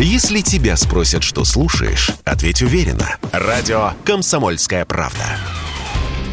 [0.00, 3.18] Если тебя спросят, что слушаешь, ответь уверенно.
[3.32, 5.36] Радио «Комсомольская правда».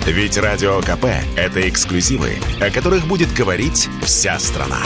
[0.05, 1.05] Ведь Радио КП–
[1.36, 4.83] это эксклюзивы, о которых будет говорить вся страна.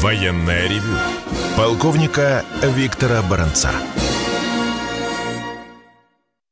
[0.00, 0.96] Военное ревю
[1.58, 3.70] полковника Виктора Баранца.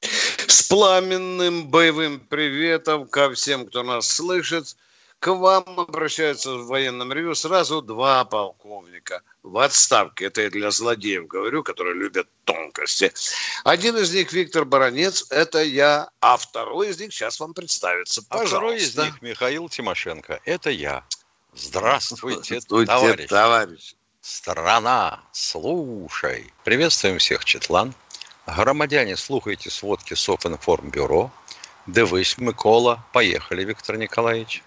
[0.03, 4.77] С пламенным боевым приветом ко всем, кто нас слышит.
[5.21, 10.27] К вам обращаются в военном ревю сразу два полковника в отставке.
[10.27, 13.12] Это я для злодеев говорю, которые любят тонкости.
[13.65, 18.23] Один из них Виктор Баранец, это я, а второй из них сейчас вам представится.
[18.23, 18.57] Пожалуйста.
[18.57, 21.05] А второй из них Михаил Тимошенко, это я.
[21.52, 23.29] Здравствуйте, Здравствуйте товарищи.
[23.29, 23.95] товарищ.
[24.21, 26.52] Страна, слушай.
[26.62, 27.93] Приветствуем всех, Четлан.
[28.46, 31.32] Громадяне, слухайте сводки Софинформбюро.
[31.87, 33.05] Дивись, Микола.
[33.12, 34.62] Поехали, Виктор Николаевич.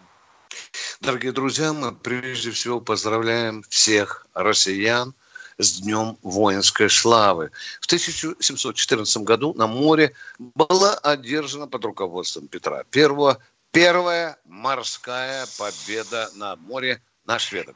[0.99, 5.13] Дорогие друзья, мы прежде всего поздравляем всех россиян
[5.57, 7.51] с Днем воинской славы.
[7.81, 13.37] В 1714 году на море была одержана под руководством Петра I
[13.71, 17.75] первая морская победа на море на шведов.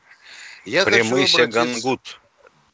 [0.66, 2.20] Я Прямыся хочу обратиться- Гангут.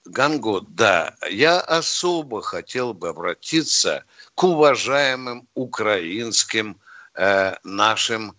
[0.06, 1.16] Гангут, да.
[1.30, 4.06] Я особо хотел бы обратиться
[4.36, 6.78] к уважаемым украинским
[7.14, 8.34] э, нашим, э,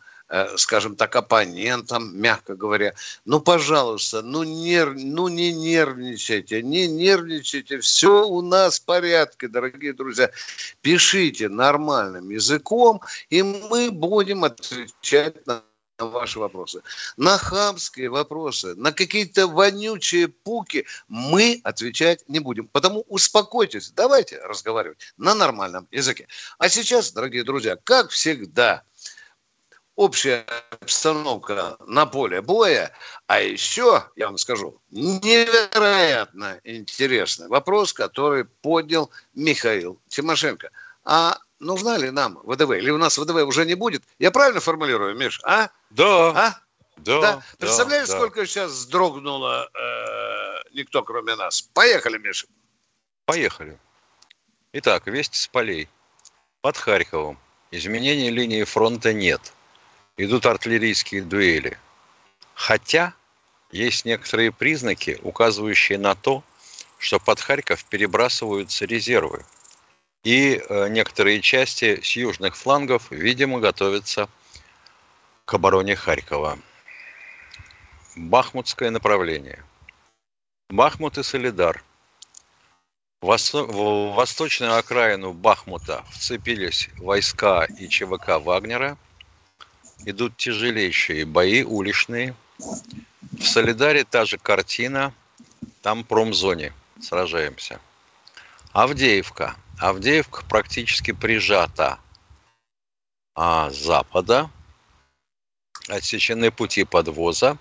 [0.56, 2.94] скажем так, оппонентам, мягко говоря.
[3.24, 7.78] Ну, пожалуйста, ну, нерв, ну не нервничайте, не нервничайте.
[7.78, 10.30] Все у нас в порядке, дорогие друзья.
[10.80, 15.62] Пишите нормальным языком, и мы будем отвечать на
[15.98, 16.82] ваши вопросы.
[17.16, 22.68] На хамские вопросы, на какие-то вонючие пуки мы отвечать не будем.
[22.68, 26.26] Потому успокойтесь, давайте разговаривать на нормальном языке.
[26.58, 28.82] А сейчас, дорогие друзья, как всегда,
[30.02, 30.44] общая
[30.80, 32.92] обстановка на поле боя,
[33.28, 40.70] а еще, я вам скажу, невероятно интересный вопрос, который поднял Михаил Тимошенко.
[41.04, 42.72] А нужна ли нам ВДВ?
[42.72, 44.02] Или у нас ВДВ уже не будет?
[44.18, 45.40] Я правильно формулирую, Миш?
[45.44, 45.68] А?
[45.90, 46.60] Да, А?
[46.96, 47.42] да, Да.
[47.58, 48.16] Представляешь, да.
[48.16, 51.62] сколько сейчас вздрогнуло э, никто, кроме нас?
[51.62, 52.48] Поехали, Миша.
[53.24, 53.78] Поехали.
[54.72, 55.88] Итак, вести с полей.
[56.60, 57.38] Под Харьковом
[57.70, 59.52] изменений линии фронта нет.
[60.16, 61.78] Идут артиллерийские дуэли.
[62.54, 63.14] Хотя
[63.70, 66.44] есть некоторые признаки, указывающие на то,
[66.98, 69.44] что под Харьков перебрасываются резервы.
[70.24, 74.28] И э, некоторые части с южных флангов, видимо, готовятся
[75.44, 76.58] к обороне Харькова.
[78.14, 79.64] Бахмутское направление.
[80.68, 81.82] Бахмут и Солидар–
[83.22, 88.98] В восточную окраину Бахмута вцепились войска и ЧВК Вагнера.
[90.04, 92.34] Идут тяжелейшие бои уличные.
[92.58, 95.14] В Солидаре та же картина.
[95.80, 97.80] Там промзоне сражаемся.
[98.72, 99.56] Авдеевка.
[99.78, 101.98] Авдеевка практически прижата
[103.34, 104.50] а, с запада.
[105.88, 107.58] Отсечены пути подвоза.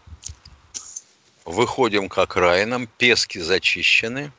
[1.46, 2.88] Выходим к окраинам.
[2.98, 4.32] Пески зачищены.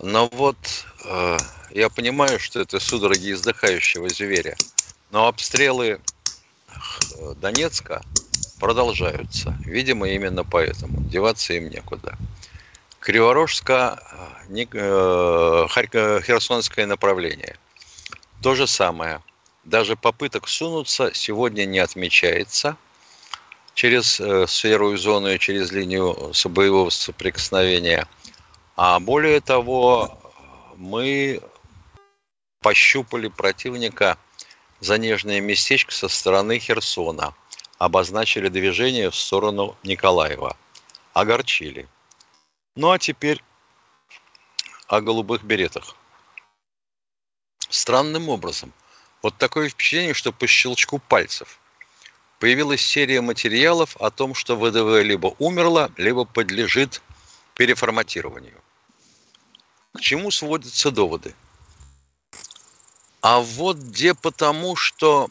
[0.00, 0.56] Но вот
[1.04, 1.38] э,
[1.70, 4.56] я понимаю, что это судороги издыхающего зверя.
[5.10, 6.00] Но обстрелы
[7.36, 8.02] Донецка
[8.60, 9.56] продолжаются.
[9.64, 11.00] Видимо, именно поэтому.
[11.02, 12.16] Деваться им некуда.
[13.00, 14.00] Криворожско,
[14.50, 17.56] э, э, Херсонское направление.
[18.42, 19.20] То же самое.
[19.64, 22.76] Даже попыток сунуться сегодня не отмечается
[23.74, 28.06] через э, серую зону и через линию боевого соприкосновения–
[28.80, 30.16] а более того,
[30.76, 31.40] мы
[32.62, 34.16] пощупали противника
[34.80, 37.34] за нежное местечко со стороны Херсона,
[37.78, 40.56] обозначили движение в сторону Николаева,
[41.12, 41.88] огорчили.
[42.76, 43.42] Ну а теперь
[44.86, 45.94] о голубых беретах.
[47.68, 48.72] Странным образом,
[49.22, 51.58] вот такое впечатление, что по щелчку пальцев
[52.38, 57.02] появилась серия материалов о том, что ВДВ либо умерла, либо подлежит
[57.54, 58.62] переформатированию.
[59.92, 61.34] К чему сводятся доводы?
[63.20, 65.28] А вот где потому, что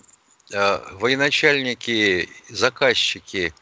[0.51, 3.53] э, военачальники, заказчики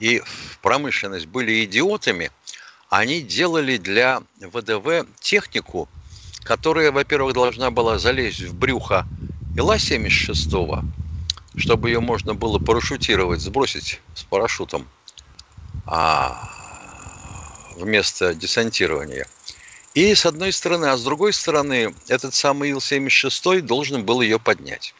[0.00, 0.22] и
[0.62, 2.30] промышленность были идиотами,
[2.88, 5.88] они делали для ВДВ технику,
[6.42, 9.06] которая, во-первых, должна была залезть в брюхо
[9.54, 10.84] Ила-76,
[11.54, 14.88] чтобы ее можно было парашютировать, сбросить с парашютом
[15.86, 16.48] а,
[17.76, 19.26] вместо десантирования.
[19.98, 24.94] И с одной стороны, а с другой стороны, этот самый Ил-76 должен был ее поднять.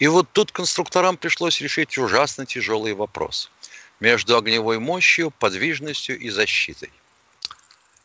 [0.00, 3.52] И вот тут конструкторам пришлось решить ужасно тяжелый вопрос
[4.00, 6.90] между огневой мощью, подвижностью и защитой.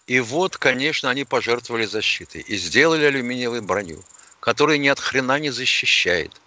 [0.05, 4.03] И вот, конечно, они пожертвовали защитой и сделали алюминиевую броню,
[4.39, 6.39] которая ни от хрена не защищает.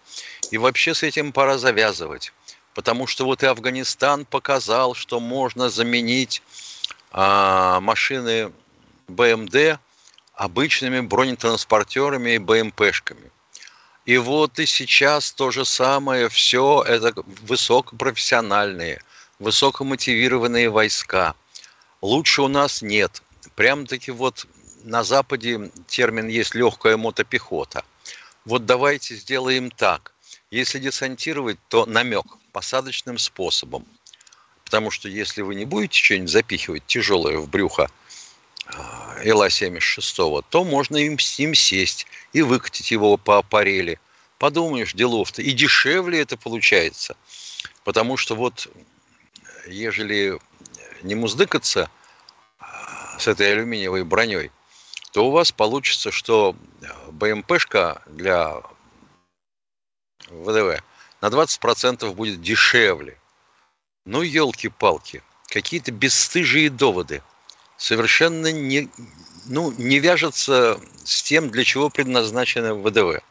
[0.52, 2.32] И вообще с этим пора завязывать.
[2.74, 6.44] Потому что вот и Афганистан показал, что можно заменить
[7.10, 8.52] а, машины
[9.10, 9.78] БМД
[10.34, 13.30] обычными бронетранспортерами и БМПшками.
[14.06, 17.12] И вот и сейчас то же самое, все это
[17.42, 19.02] высокопрофессиональные,
[19.38, 21.34] высокомотивированные войска.
[22.00, 23.22] Лучше у нас нет.
[23.54, 24.46] Прям-таки вот
[24.82, 27.84] на Западе термин есть легкая мотопехота.
[28.44, 30.12] Вот давайте сделаем так.
[30.50, 33.86] Если десантировать, то намек посадочным способом.
[34.64, 37.90] Потому что если вы не будете что-нибудь запихивать тяжелое в брюхо
[38.66, 43.98] а, Ила-76, то можно им с ним сесть и выкатить его по аппарели.
[44.38, 45.42] Подумаешь, делов-то.
[45.42, 47.16] И дешевле это получается.
[47.84, 48.68] Потому что вот,
[49.66, 50.38] ежели
[51.02, 51.90] не муздыкаться
[52.58, 54.50] а, с этой алюминиевой броней,
[55.12, 56.54] то у вас получится, что
[57.10, 58.62] БМПшка для
[60.28, 60.82] ВДВ
[61.20, 63.18] на 20% будет дешевле.
[64.06, 67.22] Ну, елки-палки, какие-то бесстыжие доводы.
[67.80, 68.90] Совершенно не,
[69.46, 73.22] ну, не вяжутся с тем, для чего предназначены ВДВ.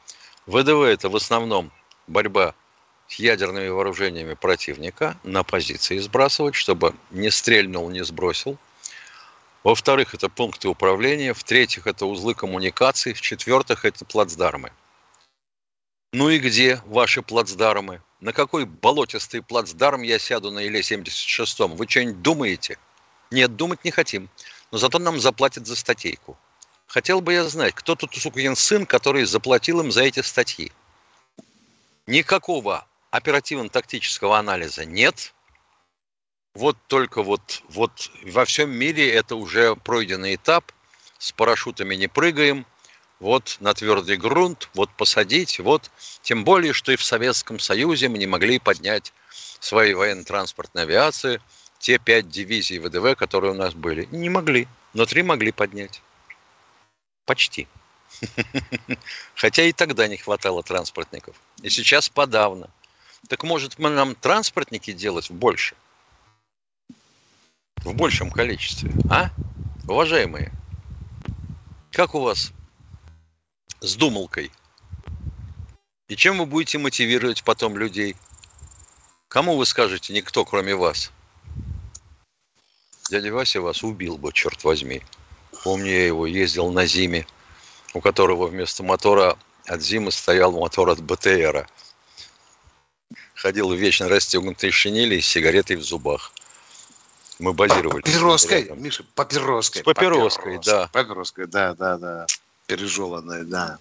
[0.47, 1.71] ВДВ– это в основном
[2.07, 2.55] борьба
[3.07, 8.57] с ядерными вооружениями противника, на позиции сбрасывать, чтобы не стрельнул, не сбросил.
[9.63, 11.35] Во-вторых, это пункты управления.
[11.35, 13.13] В-третьих, это узлы коммуникаций.
[13.13, 14.71] В-четвертых, это плацдармы.
[16.11, 18.01] Ну и где ваши плацдармы?
[18.19, 21.75] На какой болотистый плацдарм я сяду на Иле-76?
[21.75, 22.79] Вы что-нибудь думаете?
[23.31, 24.29] Нет, думать не хотим.
[24.71, 26.37] Но зато нам заплатят за статейку.
[26.87, 30.71] Хотел бы я знать, кто тут сукин сын, который заплатил им за эти статьи.
[32.07, 35.33] Никакого оперативно-тактического анализа нет.
[36.55, 40.71] Вот только вот, вот во всем мире это уже пройденный этап.
[41.17, 42.65] С парашютами не прыгаем–
[43.19, 45.91] вот на твердый грунт, вот посадить, вот.
[46.21, 49.13] Тем более, что и в Советском Союзе мы не могли поднять
[49.59, 51.41] свои военно-транспортные авиации,
[51.79, 54.07] те пять дивизий ВДВ, которые у нас были.
[54.11, 56.01] Не могли, но три могли поднять.
[57.25, 57.67] Почти.
[59.35, 61.35] Хотя и тогда не хватало транспортников.
[61.61, 62.69] И сейчас подавно.
[63.27, 65.75] Так может мы нам транспортники делать больше?
[67.77, 69.29] В большем количестве, а?
[69.87, 70.51] Уважаемые,
[71.91, 72.51] как у вас
[73.79, 74.51] с думалкой.
[76.09, 78.15] И чем вы будете мотивировать потом людей?
[79.27, 81.11] Кому вы скажете, никто, кроме вас?
[83.09, 85.01] Дядя Вася вас убил бы, черт возьми.
[85.63, 87.25] Помню, я его ездил на Зиме,
[87.93, 91.67] у которого вместо мотора от Зимы стоял мотор от БТРа.
[93.33, 96.31] Ходил в вечно расстегнутой шинели и с сигаретой в зубах.
[97.39, 98.03] Мы базировались.
[98.03, 99.81] Папироской, Миша, папироской.
[99.81, 100.89] С папироской, папироской да.
[100.91, 102.27] Папироской, да, да, да
[102.69, 103.79] пережеванное, да.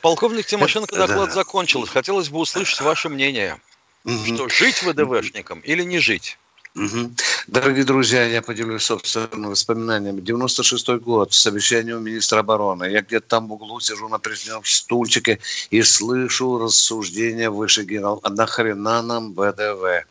[0.00, 1.34] Полковник Тимошенко доклад да.
[1.34, 1.86] закончил.
[1.86, 3.60] Хотелось бы услышать ваше мнение.
[4.04, 4.34] Угу.
[4.34, 6.38] Что, жить ВДВшником или не жить?
[6.76, 7.12] Угу.
[7.46, 10.20] Дорогие друзья, я поделюсь собственными воспоминаниями.
[10.20, 12.86] 96-й год, совещание у министра обороны.
[12.86, 15.38] Я где-то там в углу сижу на прежнем стульчике
[15.70, 18.18] и слышу рассуждения выше генерала.
[18.24, 20.04] А нахрена нам ВДВ?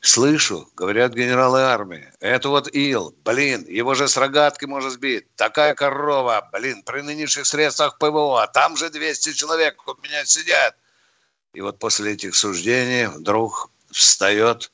[0.00, 2.12] Слышу, говорят генералы армии.
[2.18, 5.26] Это вот ил, блин, его же с рогатки можно сбить.
[5.36, 8.48] Такая корова, блин, при нынешних средствах ПВО.
[8.52, 10.74] Там же 200 человек у меня сидят.
[11.54, 14.72] И вот после этих суждений вдруг встает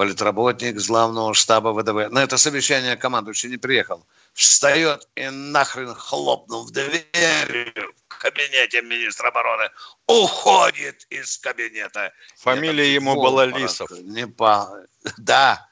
[0.00, 2.10] политработник с главного штаба ВДВ.
[2.10, 4.06] На это совещание командующий не приехал.
[4.32, 7.74] Встает и нахрен хлопнул в дверь
[8.08, 9.68] кабинете министра обороны,
[10.06, 12.12] уходит из кабинета.
[12.38, 13.90] Фамилия ему была Лисов.
[13.90, 14.68] Не по...
[15.18, 15.68] Да.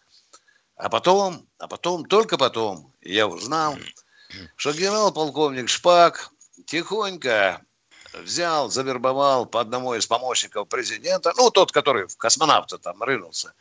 [0.76, 3.78] А потом, а потом, только потом я узнал,
[4.56, 6.30] что генерал-полковник Шпак
[6.66, 7.62] тихонько
[8.12, 13.54] взял, завербовал по одному из помощников президента, ну, тот, который в космонавта там рынулся,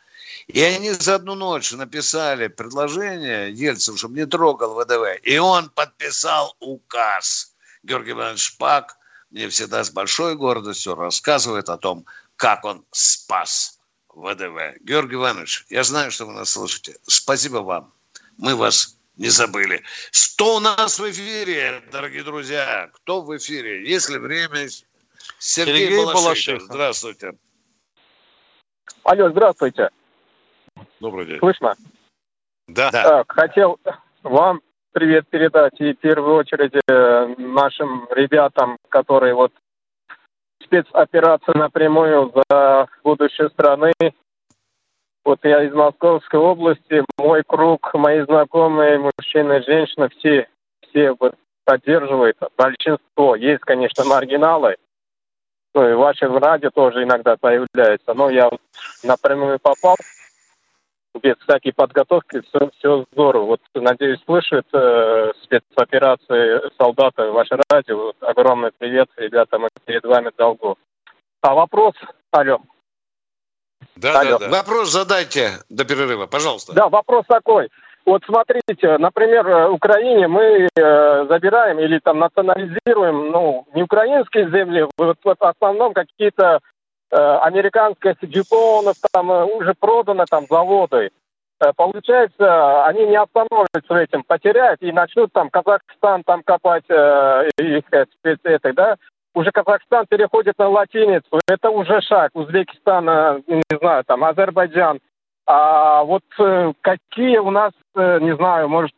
[0.46, 5.20] и они за одну ночь написали предложение Ельцину, чтобы не трогал ВДВ.
[5.22, 7.54] И он подписал указ.
[7.82, 8.98] Георгий Иванович Шпак
[9.30, 13.78] мне всегда с большой гордостью рассказывает о том, как он спас
[14.08, 14.78] ВДВ.
[14.80, 16.96] Георгий Иванович, я знаю, что вы нас слышите.
[17.06, 17.92] Спасибо вам.
[18.38, 19.82] Мы вас не забыли.
[20.12, 22.88] Что у нас в эфире, дорогие друзья?
[22.94, 23.88] Кто в эфире?
[23.88, 24.68] Есть ли время?
[25.38, 26.60] Сергей, Сергей Балашихин.
[26.60, 27.32] Здравствуйте.
[29.02, 29.90] Алло, здравствуйте.
[31.00, 31.38] Добрый день.
[31.40, 31.74] Слышно?
[32.68, 32.90] Да.
[32.90, 33.78] Так, хотел
[34.22, 34.60] вам
[34.92, 39.52] привет передать и в первую очередь э, нашим ребятам, которые вот
[40.62, 43.92] спецоперацию напрямую за будущее страны.
[45.24, 50.48] Вот я из Московской области, мой круг, мои знакомые, мужчины, женщины, все,
[50.88, 51.34] все вот
[51.64, 52.38] поддерживают.
[52.56, 53.36] Большинство.
[53.36, 54.76] Есть, конечно, маргиналы.
[55.74, 58.14] Ну и в радио тоже иногда появляются.
[58.14, 58.60] Но я вот
[59.04, 59.96] напрямую попал
[61.22, 63.44] без всякой подготовки, все, все здорово.
[63.44, 67.96] Вот, надеюсь, слышит э, спецоперации солдаты ваше радио.
[68.06, 70.74] Вот, огромный привет, ребята, мы перед вами долго.
[71.42, 71.94] А вопрос,
[72.30, 72.60] алло.
[74.00, 74.38] Да, алло.
[74.38, 74.56] да, да.
[74.58, 76.72] Вопрос задайте до перерыва, пожалуйста.
[76.72, 77.68] Да, вопрос такой.
[78.06, 84.86] Вот смотрите, например, в Украине мы э, забираем или там национализируем, ну, не украинские земли,
[84.96, 86.60] вот, вот в основном какие-то
[87.10, 91.10] Э, американских дюпонов там э, уже продано там заводы.
[91.58, 97.80] Э, получается, они не остановятся этим, потеряют и начнут там Казахстан там копать э, и
[97.86, 98.08] сказать,
[98.44, 98.96] этой, да,
[99.38, 102.30] уже Казахстан переходит на латиницу, это уже шаг.
[102.34, 103.04] Узбекистан,
[103.46, 104.98] не знаю, там Азербайджан.
[105.46, 108.92] А вот э, какие у нас, э, не знаю, может,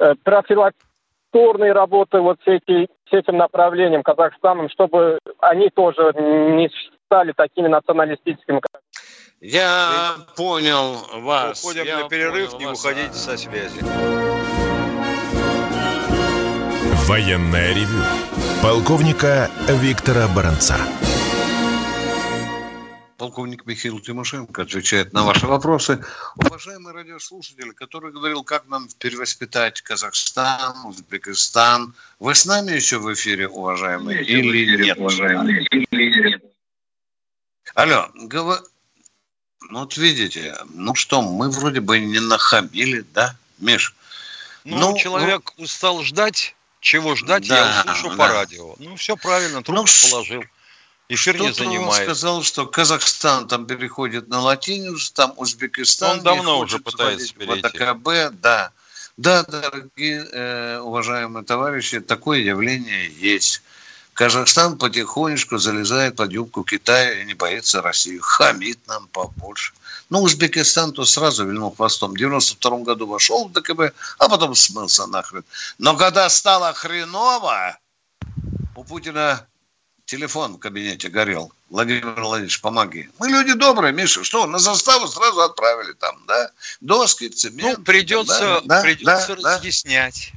[0.00, 6.68] э, профилакторные работы вот с, эти, с этим направлением Казахстаном, чтобы они тоже не
[7.04, 8.60] стали такими националистическими.
[9.40, 11.62] Я понял вас.
[11.62, 12.84] Уходим Я на перерыв, не вас.
[12.84, 13.82] уходите со связи.
[17.06, 18.31] Военная ревю.
[18.62, 20.78] Полковника Виктора Баранца.
[23.18, 26.04] Полковник Михаил Тимошенко отвечает на ваши вопросы.
[26.36, 31.92] Уважаемый радиослушатель, который говорил, как нам перевоспитать Казахстан, Узбекистан.
[32.20, 34.96] Вы с нами еще в эфире, уважаемые, или нет?
[34.96, 36.44] Уважаемые, или нет?
[37.74, 38.60] Алло, гов...
[39.70, 43.96] ну вот видите, ну что, мы вроде бы не нахамили, да, Миш?
[44.64, 45.64] Ну, ну человек ну...
[45.64, 48.16] устал ждать, чего ждать, да, я услышу да.
[48.16, 48.74] по радио.
[48.78, 50.44] Ну, все правильно, трубку ну, положил.
[51.08, 52.04] Эфир не занимает.
[52.04, 56.18] сказал, что Казахстан там переходит на латиницу, там Узбекистан.
[56.18, 57.62] Он давно уже пытается перейти.
[57.62, 58.72] В АКБ, да.
[59.16, 63.62] Да, дорогие э, уважаемые товарищи, такое явление есть.
[64.14, 68.18] Казахстан потихонечку залезает под юбку Китая и не боится России.
[68.18, 69.72] Хамит нам побольше.
[70.12, 72.12] Ну, Узбекистан то сразу вильнул хвостом.
[72.12, 75.42] В 92 году вошел в ДКБ, а потом смылся нахрен.
[75.78, 77.78] Но когда стало хреново,
[78.76, 79.46] у Путина
[80.04, 81.50] телефон в кабинете горел.
[81.70, 83.08] Владимир Владимирович, помоги.
[83.18, 84.22] Мы люди добрые, Миша.
[84.22, 86.50] Что, на заставу сразу отправили там, да?
[86.82, 87.78] Доски, цемент.
[87.78, 90.32] Ну, придется, да, придется да, разъяснять.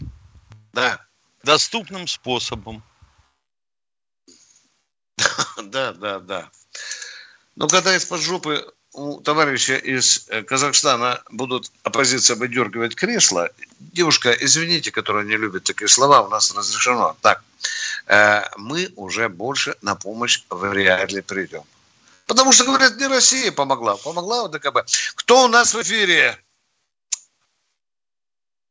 [0.71, 1.05] Да.
[1.43, 2.81] Доступным способом.
[5.61, 6.49] Да, да, да.
[7.55, 13.49] Но когда из-под жопы у товарища из э, Казахстана будут оппозиция выдергивать кресло,
[13.79, 17.15] девушка, извините, которая не любит такие слова, у нас разрешено.
[17.21, 17.43] Так,
[18.07, 21.63] э, мы уже больше на помощь вряд ли придем.
[22.25, 24.79] Потому что, говорят, не Россия помогла, помогла ОДКБ.
[25.15, 26.39] Кто у нас в эфире?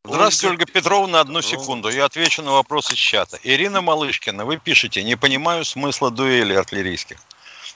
[0.07, 1.88] Здравствуйте, Ольга Петровна, одну секунду.
[1.88, 3.38] Я отвечу на вопрос из чата.
[3.43, 7.19] Ирина Малышкина, вы пишете, не понимаю смысла дуэли артиллерийских.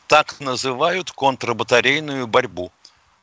[0.08, 2.72] Так называют контрбатарейную борьбу.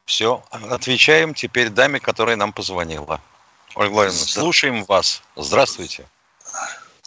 [0.06, 3.20] Все, отвечаем теперь даме, которая нам позвонила.
[3.76, 5.24] Ольга Владимировна, слушаем вас.
[5.36, 6.06] Здравствуйте.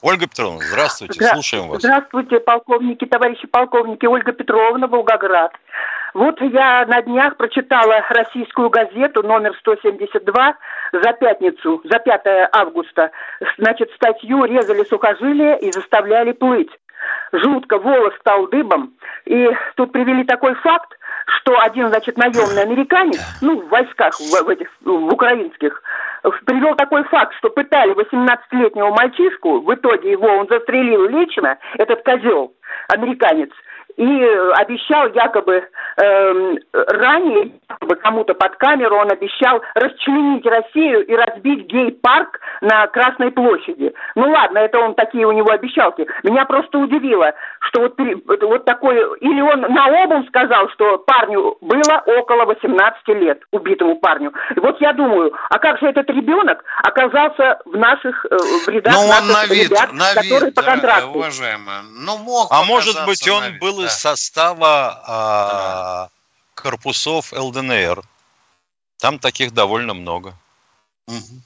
[0.03, 1.79] Ольга Петровна, здравствуйте, Здра- слушаем вас.
[1.79, 4.05] Здравствуйте, полковники, товарищи полковники.
[4.07, 5.53] Ольга Петровна, Волгоград.
[6.15, 10.57] Вот я на днях прочитала российскую газету номер 172
[10.93, 13.13] за пятницу, за 5 августа.
[13.59, 16.71] Значит, статью резали сухожилия и заставляли плыть.
[17.33, 18.95] Жутко, волос стал дыбом.
[19.25, 20.99] И тут привели такой факт,
[21.37, 25.83] что один, значит, наемный американец, ну, в войсках, в, в этих, в украинских,
[26.47, 32.55] привел такой факт, что пытали 18-летнего мальчишку, в итоге его он застрелил лично, этот козел,
[32.89, 33.51] американец,
[33.97, 35.65] и обещал якобы
[35.97, 43.33] э, ранее, якобы кому-то под камеру, он обещал расчленить Россию и разбить гей-парк на Красной
[43.33, 43.93] площади.
[44.15, 46.07] Ну ладно, это он такие у него обещалки.
[46.23, 47.99] Меня просто удивило, что вот,
[48.43, 54.33] вот такой, или он на обум сказал, что парню было около 18 лет, убитому парню.
[54.55, 58.95] И вот я думаю, а как же этот ребенок оказался в наших э, в рядах
[58.95, 61.19] ну, наших на вид, ребят, на которые вид, по контракту?
[61.19, 66.09] Уважаемая, ну мог А может быть он был из состава а,
[66.55, 68.03] корпусов ЛДНР.
[68.99, 70.37] Там таких довольно много.
[71.07, 71.43] Угу.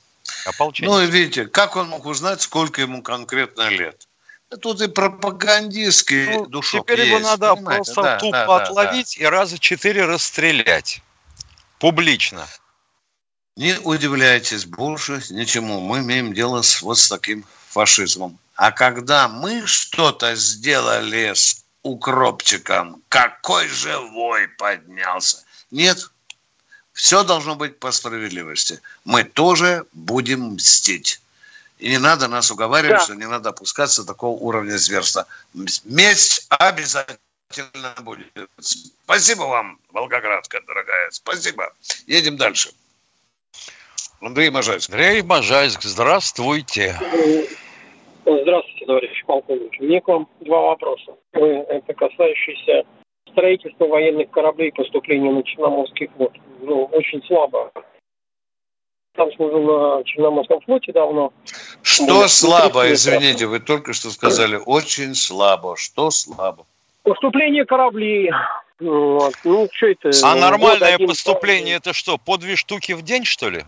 [0.80, 4.08] Ну, видите, как он мог узнать, сколько ему конкретно лет?
[4.60, 9.24] Тут и пропагандистский ну, душок Теперь есть, его надо просто да, тупо да, отловить да.
[9.24, 11.00] и раза четыре расстрелять.
[11.78, 12.46] Публично.
[13.56, 15.80] Не удивляйтесь больше ничему.
[15.80, 18.38] Мы имеем дело с вот с таким фашизмом.
[18.56, 23.02] А когда мы что-то сделали с укропчиком.
[23.08, 25.44] Какой же вой поднялся.
[25.70, 26.10] Нет,
[26.92, 28.80] все должно быть по справедливости.
[29.04, 31.20] Мы тоже будем мстить.
[31.78, 33.04] И не надо нас уговаривать, да.
[33.04, 35.26] что не надо опускаться до такого уровня зверства.
[35.84, 38.28] Месть обязательно будет.
[39.04, 41.10] Спасибо вам, Волгоградка, дорогая.
[41.10, 41.72] Спасибо.
[42.06, 42.70] Едем дальше.
[44.20, 44.90] Андрей Можайск.
[44.90, 47.00] Андрей Можайск, здравствуйте.
[48.24, 49.80] Здравствуйте, товарищ полковник.
[49.80, 51.16] Мне к вам два вопроса.
[51.32, 52.84] Это касающиеся
[53.28, 56.32] строительства военных кораблей и поступления на Черноморский флот.
[56.60, 57.72] Ну, очень слабо.
[59.14, 61.32] Там служил на Черноморском флоте давно.
[61.82, 65.76] Что Было слабо, извините, вы только что сказали, очень слабо.
[65.76, 66.64] Что слабо?
[67.02, 68.30] Поступление кораблей.
[68.78, 69.34] Вот.
[69.44, 70.10] Ну, что это?
[70.22, 73.62] А нормальное поступление это что, по две штуки в день, что ли?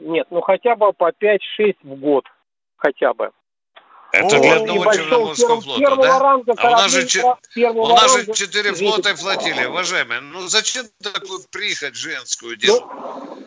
[0.00, 2.24] Нет, ну хотя бы по 5-6 в год.
[2.76, 3.30] Хотя бы.
[4.12, 6.18] Это для одного Черноморского флота, да?
[6.18, 7.22] Ранга, а у нас же,
[7.56, 10.20] у нас же четыре флота и флотилии, уважаемые.
[10.20, 12.84] Ну зачем такую прихоть женскую делать?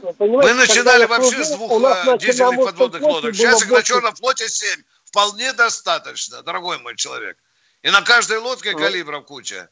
[0.02, 3.36] Ну, Вы начинали вообще с двух э, дизельных подводных лодок.
[3.36, 4.82] Сейчас их на Черном флоте семь.
[5.06, 7.38] Вполне достаточно, дорогой мой человек.
[7.82, 8.78] И на каждой лодке ну.
[8.78, 9.70] калибров куча.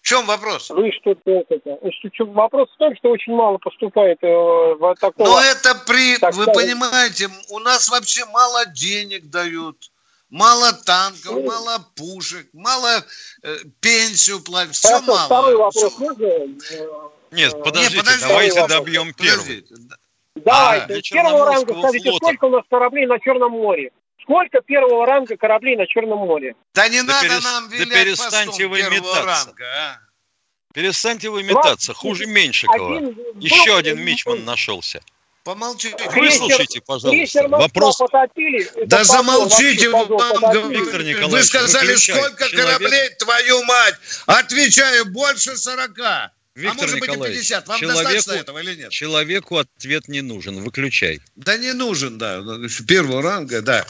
[0.00, 0.70] В чем вопрос?
[0.70, 2.24] Вы что это?
[2.24, 5.28] Вопрос в том, что очень мало поступает э, в такого...
[5.28, 6.16] Ну это при...
[6.32, 9.90] Вы понимаете, у нас вообще мало денег дают
[10.30, 13.04] мало танков, ну, мало пушек, мало
[13.42, 15.26] э, пенсию платят, все Хорошо, мало.
[15.26, 16.04] Второй вопрос все...
[16.04, 16.26] можно?
[17.32, 19.66] Нет, подождите, Нет, подождите давайте добьем первый.
[20.36, 20.94] Давайте.
[20.94, 22.26] А, первого ранга скажите, флота.
[22.26, 23.92] сколько у нас кораблей на Черном море?
[24.30, 26.54] Сколько первого ранга кораблей на Черном море?
[26.72, 27.42] Да не да надо перес...
[27.42, 29.24] нам вилять да перестаньте вы метаться.
[29.24, 29.98] Ранга, а?
[30.72, 32.98] Перестаньте вы метаться, хуже Меньшикова.
[32.98, 35.00] Один, Еще один Мичман нашелся.
[35.42, 35.96] Помолчите.
[36.10, 37.48] Выслушайте, пожалуйста.
[37.48, 37.96] Вопрос.
[37.98, 41.32] Потопили, да замолчите, вам, Виктор Николаевич.
[41.32, 42.78] Вы сказали, сколько человек...
[42.78, 43.96] кораблей, твою мать?
[44.26, 46.30] Отвечаю, больше сорока.
[46.54, 47.66] Виктор а может быть и 50.
[47.66, 48.90] Вам человеку, достаточно этого или нет?
[48.90, 50.62] Человеку ответ не нужен.
[50.62, 51.20] Выключай.
[51.34, 52.44] Да не нужен, да.
[52.86, 53.84] Первого ранга, да.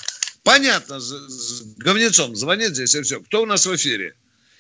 [0.45, 3.21] Понятно, с, с говнецом звонит здесь и все.
[3.21, 4.15] Кто у нас в эфире?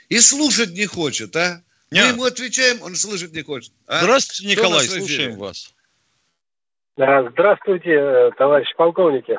[0.08, 1.62] И слушать не хочет, а?
[1.90, 2.04] Нет.
[2.04, 3.72] Мы ему отвечаем, он слышать не хочет.
[3.86, 4.00] А?
[4.02, 5.74] Здравствуйте, Николай, слушаем вас.
[6.96, 9.38] Здравствуйте, товарищ полковники.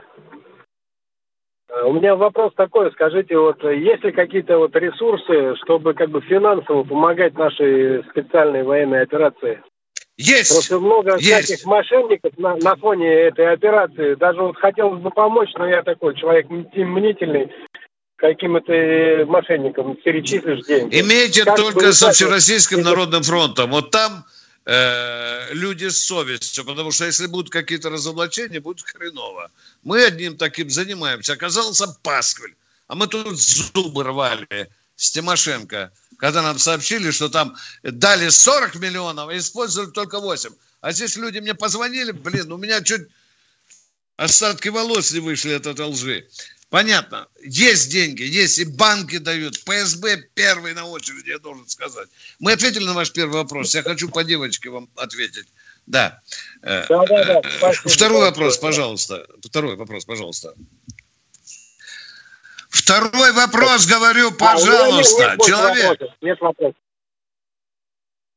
[1.69, 6.21] Э, у меня вопрос такой, скажите, вот есть ли какие-то вот ресурсы, чтобы как бы
[6.21, 9.61] финансово помогать нашей специальной военной операции?
[10.17, 10.51] Есть.
[10.51, 11.45] Просто много есть.
[11.45, 14.15] всяких мошенников на, на фоне этой операции.
[14.15, 17.51] Даже вот хотелось бы помочь, но я такой человек мнительный.
[18.17, 20.99] Каким-то мошенникам перечислишь деньги.
[21.01, 23.71] Имейте как только со Всероссийским народным фронтом.
[23.71, 24.25] Вот там
[24.63, 29.49] Э, люди с совестью, потому что если будут какие-то разоблачения, будет хреново.
[29.83, 31.33] Мы одним таким занимаемся.
[31.33, 32.55] Оказался Пасквиль,
[32.87, 34.69] а мы тут зубы рвали
[35.01, 40.51] с Тимошенко, когда нам сообщили, что там дали 40 миллионов, а использовали только 8.
[40.81, 43.07] А здесь люди мне позвонили, блин, у меня чуть
[44.15, 46.27] остатки волос не вышли от этой лжи.
[46.69, 47.27] Понятно.
[47.43, 49.63] Есть деньги, есть и банки дают.
[49.63, 52.07] ПСБ первый на очереди, я должен сказать.
[52.39, 53.73] Мы ответили на ваш первый вопрос.
[53.73, 55.47] Я хочу по девочке вам ответить.
[55.87, 56.21] Да.
[56.61, 57.41] да, да, да.
[57.61, 59.27] Э, второй вопрос, пожалуйста.
[59.43, 60.53] Второй вопрос, пожалуйста.
[62.71, 65.31] Второй вопрос, говорю, пожалуйста.
[65.33, 65.89] А, нет, Человек.
[65.89, 66.15] Вопросов.
[66.21, 66.75] Нет вопросов.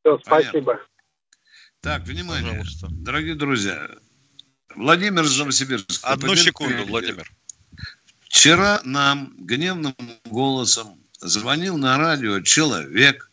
[0.01, 0.73] Все, спасибо.
[0.73, 0.88] Понятно.
[1.81, 2.51] Так, внимание.
[2.51, 2.88] Пожалуйста.
[2.90, 3.88] Дорогие друзья,
[4.75, 6.09] Владимир из Новосибирска.
[6.09, 7.31] Одну секунду, Владимир.
[8.23, 9.94] Вчера нам гневным
[10.25, 13.31] голосом звонил на радио человек,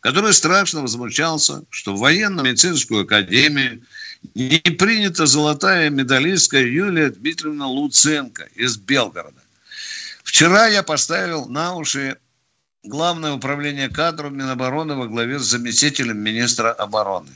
[0.00, 3.82] который страшно возмущался, что в военно-медицинскую академию
[4.34, 9.41] не принята золотая медалистка Юлия Дмитриевна Луценко из Белгорода.
[10.22, 12.16] Вчера я поставил на уши
[12.84, 17.30] Главное управление кадров Минобороны во главе с заместителем министра обороны.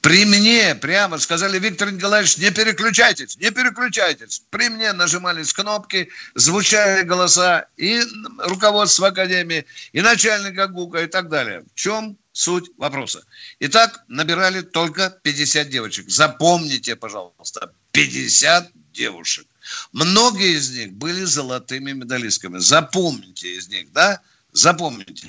[0.00, 4.42] При мне прямо сказали, Виктор Николаевич, не переключайтесь, не переключайтесь.
[4.50, 8.02] При мне нажимались кнопки, звучали голоса и
[8.38, 11.62] руководство Академии, и начальника ГУКа и так далее.
[11.72, 13.22] В чем суть вопроса?
[13.60, 16.10] Итак, набирали только 50 девочек.
[16.10, 19.46] Запомните, пожалуйста, 50 девушек.
[19.92, 22.58] Многие из них были золотыми медалистками.
[22.58, 24.20] Запомните из них, да?
[24.52, 25.28] Запомните.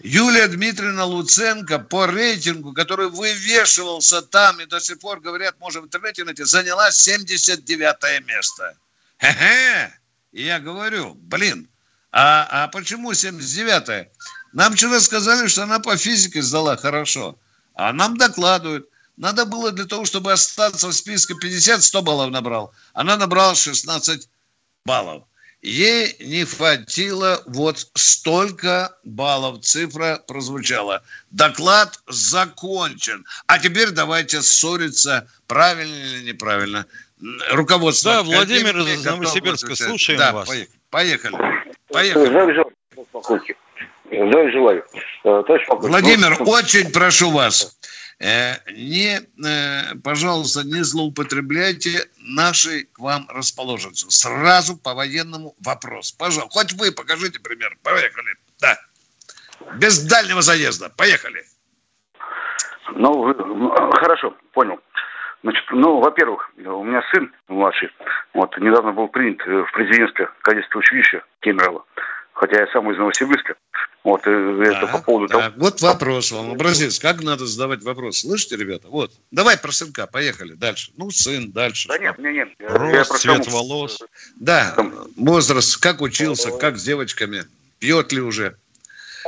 [0.00, 5.84] Юлия Дмитриевна Луценко по рейтингу, который вывешивался там и до сих пор, говорят, можно в
[5.84, 8.76] интернете найти, заняла 79 место.
[9.18, 9.98] Хе-хе.
[10.32, 11.68] И я говорю, блин,
[12.12, 14.10] а, а почему 79-е?
[14.52, 17.38] Нам вчера сказали, что она по физике сдала хорошо.
[17.74, 18.88] А нам докладывают.
[19.16, 22.72] Надо было для того, чтобы остаться в списке 50, 100 баллов набрал.
[22.94, 24.28] Она набрала 16
[24.84, 25.22] баллов.
[25.62, 29.60] ей не хватило вот столько баллов.
[29.60, 31.02] Цифра прозвучала.
[31.30, 33.24] Доклад закончен.
[33.46, 36.86] А теперь давайте ссориться, правильно или неправильно.
[37.52, 38.14] Руководство.
[38.14, 40.50] Да, Владимир из Новосибирска, слушаем да, вас.
[40.90, 41.36] Поехали.
[41.88, 42.26] Поехали.
[42.26, 42.54] Здравия
[44.52, 44.84] желаю.
[45.24, 45.42] Э,
[45.80, 47.76] Владимир, очень прошу вас
[48.72, 54.10] не, э, пожалуйста, не злоупотребляйте нашей к вам расположенностью.
[54.10, 56.12] Сразу по военному вопрос.
[56.12, 57.76] Пожалуйста, хоть вы покажите пример.
[57.82, 58.34] Поехали.
[58.60, 58.78] Да.
[59.76, 60.88] Без дальнего заезда.
[60.96, 61.44] Поехали.
[62.92, 63.34] Ну,
[63.92, 64.80] хорошо, понял.
[65.42, 67.90] Значит, ну, во-первых, у меня сын младший,
[68.32, 71.84] вот, недавно был принят в президентское кадетское училище Кемерово
[72.34, 73.54] хотя я сам из Новосибирска.
[74.02, 75.50] Вот, да, это по поводу да.
[75.50, 75.54] того...
[75.56, 78.18] Вот вопрос вам, образец, как надо задавать вопрос.
[78.18, 78.88] Слышите, ребята?
[78.88, 80.92] Вот, давай про сынка, поехали дальше.
[80.98, 81.88] Ну, сын, дальше.
[81.88, 82.70] Да нет, нет, нет.
[82.70, 83.56] Рост, я цвет тому...
[83.56, 84.02] волос.
[84.36, 84.92] Да, Там...
[85.16, 87.44] возраст, как учился, как с девочками,
[87.78, 88.56] пьет ли уже.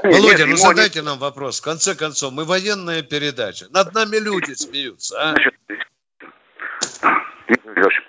[0.04, 1.06] Нет, Володя, нет, ну задайте не...
[1.06, 1.60] нам вопрос.
[1.60, 3.68] В конце концов, мы военная передача.
[3.70, 5.16] Над нами люди смеются.
[5.18, 5.30] А?
[5.30, 5.54] Значит,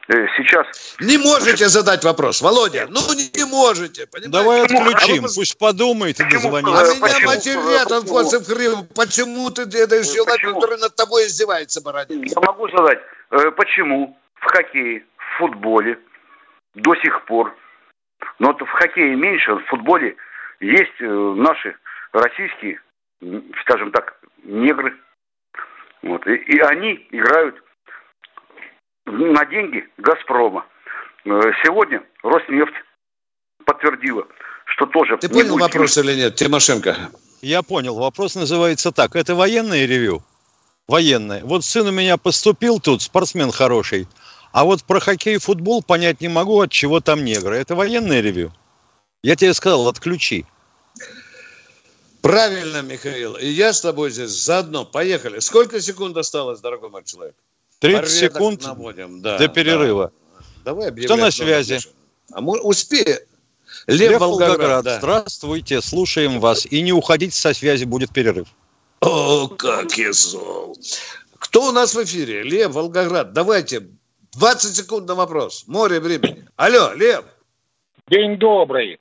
[0.09, 0.95] Э, сейчас...
[0.99, 4.31] Не можете задать вопрос, Володя, ну не можете, понимаете?
[4.31, 6.67] Давай отключим, а пусть подумает и дозвонит.
[6.67, 8.87] А меня матерят, он в Крым.
[8.95, 12.23] Почему ты делаешь человек, который над тобой издевается, Бородин?
[12.23, 12.99] Я могу задать,
[13.31, 15.99] э, почему в хоккее, в футболе
[16.75, 17.53] до сих пор,
[18.39, 20.15] но в хоккее меньше, в футболе
[20.61, 21.75] есть э, наши
[22.13, 22.79] российские,
[23.61, 24.95] скажем так, негры.
[26.01, 27.61] Вот, и, и они играют
[29.17, 30.65] на деньги «Газпрома».
[31.25, 31.29] Э,
[31.63, 32.73] сегодня Роснефть
[33.65, 34.27] подтвердила,
[34.65, 35.17] что тоже...
[35.17, 35.61] Ты понял будет...
[35.61, 36.95] вопрос или нет, Тимошенко?
[37.41, 37.95] Я понял.
[37.95, 39.15] Вопрос называется так.
[39.15, 40.23] Это военное ревю?
[40.87, 41.43] Военное.
[41.43, 44.07] Вот сын у меня поступил тут, спортсмен хороший.
[44.53, 47.57] А вот про хоккей и футбол понять не могу, от чего там негры.
[47.57, 48.51] Это военное ревю?
[49.21, 50.45] Я тебе сказал, отключи.
[52.21, 53.35] Правильно, Михаил.
[53.35, 54.85] И я с тобой здесь заодно.
[54.85, 55.39] Поехали.
[55.39, 57.35] Сколько секунд осталось, дорогой мой человек?
[57.79, 60.11] 30 секунд наводим, да, до перерыва.
[60.63, 60.73] Да.
[60.73, 61.79] Давай Кто на связи?
[62.33, 63.19] А мы успеем.
[63.87, 64.49] Лев, Лев Волгоград.
[64.49, 64.83] Волгоград.
[64.83, 64.97] Да.
[64.97, 66.65] Здравствуйте, слушаем вас.
[66.65, 68.47] И не уходите со связи, будет перерыв.
[69.01, 70.77] О, как я зол.
[71.39, 72.43] Кто у нас в эфире?
[72.43, 73.31] Лев, Волгоград.
[73.31, 73.87] Давайте,
[74.37, 75.65] 20 секунд на вопрос.
[75.67, 76.45] Море времени.
[76.55, 77.23] Алло, Лев.
[78.09, 78.99] День добрый.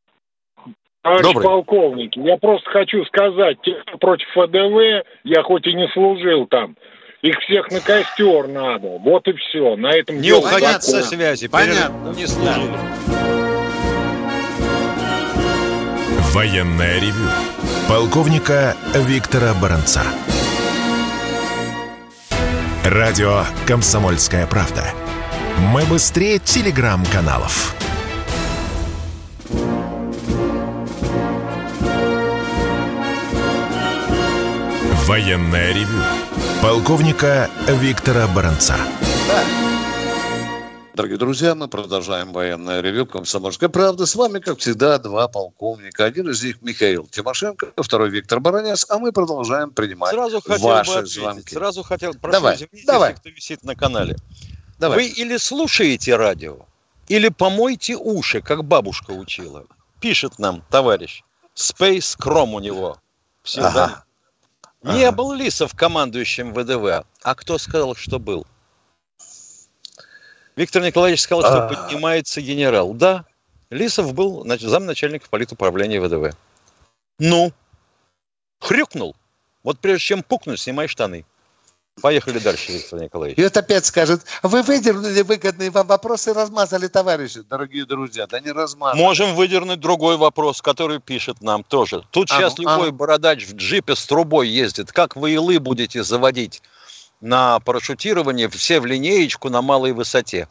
[1.03, 1.45] Товарищ добрый.
[1.45, 6.77] полковник, я просто хочу сказать, те, кто против ФДВ, я хоть и не служил там,
[7.23, 8.99] их всех на костер надо.
[8.99, 9.77] Вот и все.
[9.77, 11.49] На этом Не уходят со связи.
[11.49, 12.13] Понятно.
[12.15, 12.77] Не служили.
[16.33, 17.29] Военная ревю.
[17.89, 20.03] Полковника Виктора Баранца.
[22.85, 24.85] Радио «Комсомольская правда».
[25.73, 27.75] Мы быстрее телеграм-каналов.
[35.07, 36.03] Военная ревю
[36.61, 38.77] Полковника Виктора Баранца.
[40.95, 44.05] Дорогие друзья, мы продолжаем военное ревю «Комсомольская правда».
[44.05, 46.05] С вами, как всегда, два полковника.
[46.05, 51.07] Один из них Михаил Тимошенко, второй Виктор Баранец, а мы продолжаем принимать сразу ваши бы
[51.07, 51.55] звонки.
[51.55, 53.11] Сразу хотел, прошу, давай, извините, давай.
[53.11, 54.17] если кто висит на канале.
[54.81, 54.99] Давай.
[54.99, 56.67] Вы или слушаете радио,
[57.07, 59.67] или помойте уши, как бабушка учила.
[60.01, 61.23] Пишет нам товарищ.
[61.55, 62.99] Space Chrome у него.
[63.45, 63.79] Псевдоним.
[63.79, 64.06] Ага.
[64.83, 65.17] Не ага.
[65.17, 67.07] был Лисов командующим ВДВ.
[67.23, 68.47] А кто сказал, что был?
[70.55, 71.69] Виктор Николаевич сказал, что а...
[71.69, 72.95] поднимается генерал.
[72.95, 73.25] Да,
[73.71, 76.37] Лисов был замначальника политуправления ВДВ.
[77.19, 77.53] Ну,
[78.61, 79.17] хрюкнул.
[79.63, 81.25] Вот прежде чем пукнуть, снимай штаны.
[82.03, 83.39] Поехали дальше, Виктор Николаевич.
[83.39, 87.41] И вот опять скажет, вы выдернули выгодные вам вопросы и размазали, товарищи.
[87.41, 89.01] Дорогие друзья, да не размазали.
[89.01, 92.05] Можем выдернуть другой вопрос, который пишет нам тоже.
[92.11, 92.93] Тут а, сейчас ну, любой а...
[92.93, 94.93] бородач в джипе с трубой ездит.
[94.93, 96.63] Как вы илы будете заводить
[97.23, 100.49] на парашютирование все в линеечку на малой высоте?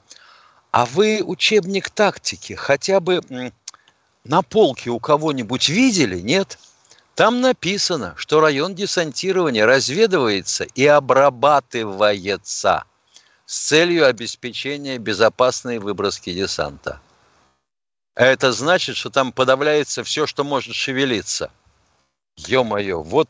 [0.71, 3.21] А вы учебник тактики хотя бы
[4.23, 6.25] на полке у кого-нибудь видели, нет?
[6.25, 6.58] Нет.
[7.15, 12.84] Там написано, что район десантирования разведывается и обрабатывается
[13.45, 16.99] с целью обеспечения безопасной выброски десанта.
[18.15, 21.51] Это значит, что там подавляется все, что может шевелиться.
[22.38, 23.30] Ё-моё, вот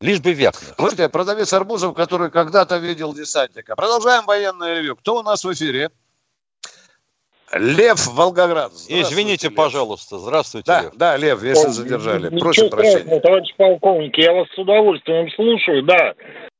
[0.00, 0.98] Лишь бы вякнуть.
[0.98, 3.74] Я продавец арбузов, который когда-то видел десантника.
[3.74, 4.96] Продолжаем военное ревю.
[4.96, 5.90] Кто у нас в эфире?
[7.52, 8.72] Лев Волгоград.
[8.88, 9.56] Извините, Лев.
[9.56, 10.18] пожалуйста.
[10.18, 10.92] Здравствуйте, да, Лев.
[10.96, 12.26] Да, Лев, если задержали.
[12.26, 13.20] Ничего Просим прощения.
[13.20, 15.82] Товарищ полковник, я вас с удовольствием слушаю.
[15.82, 16.14] Да,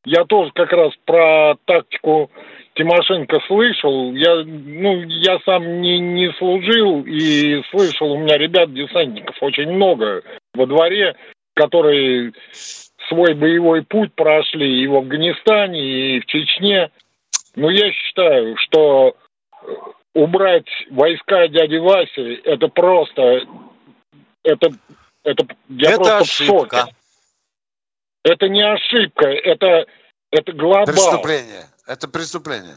[0.05, 2.31] я тоже как раз про тактику
[2.75, 4.12] Тимошенко слышал.
[4.12, 10.23] Я, ну, я сам не, не служил и слышал, у меня ребят-десантников очень много
[10.55, 11.16] во дворе,
[11.55, 12.33] которые
[13.09, 16.90] свой боевой путь прошли и в Афганистане, и в Чечне.
[17.55, 19.14] Но я считаю, что
[20.14, 23.42] убрать войска дяди Васи, это просто,
[24.42, 24.68] это,
[25.24, 26.55] это, я это просто ошибка.
[26.55, 26.94] в шоке.
[28.22, 29.87] Это не ошибка, это,
[30.31, 30.87] это глобал.
[30.87, 31.64] Преступление.
[31.87, 32.77] Это преступление.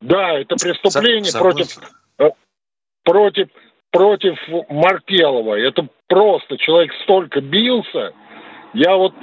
[0.00, 1.78] Да, это преступление Сог- против,
[2.18, 2.30] э,
[3.04, 3.48] против,
[3.90, 4.38] против
[4.68, 5.54] Маркелова.
[5.58, 8.12] Это просто человек столько бился.
[8.74, 9.14] Я вот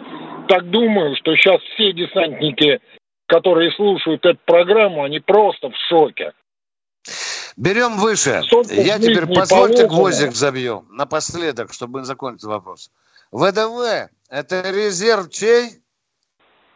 [0.48, 2.82] так думаю, что сейчас все десантники,
[3.28, 6.34] которые слушают эту программу, они просто в шоке.
[7.60, 8.42] Берем выше.
[8.70, 9.88] Я теперь позвольте положено.
[9.90, 10.86] гвоздик забью.
[10.90, 12.90] Напоследок, чтобы закончить вопрос.
[13.34, 15.84] ВДВ– это резерв чей?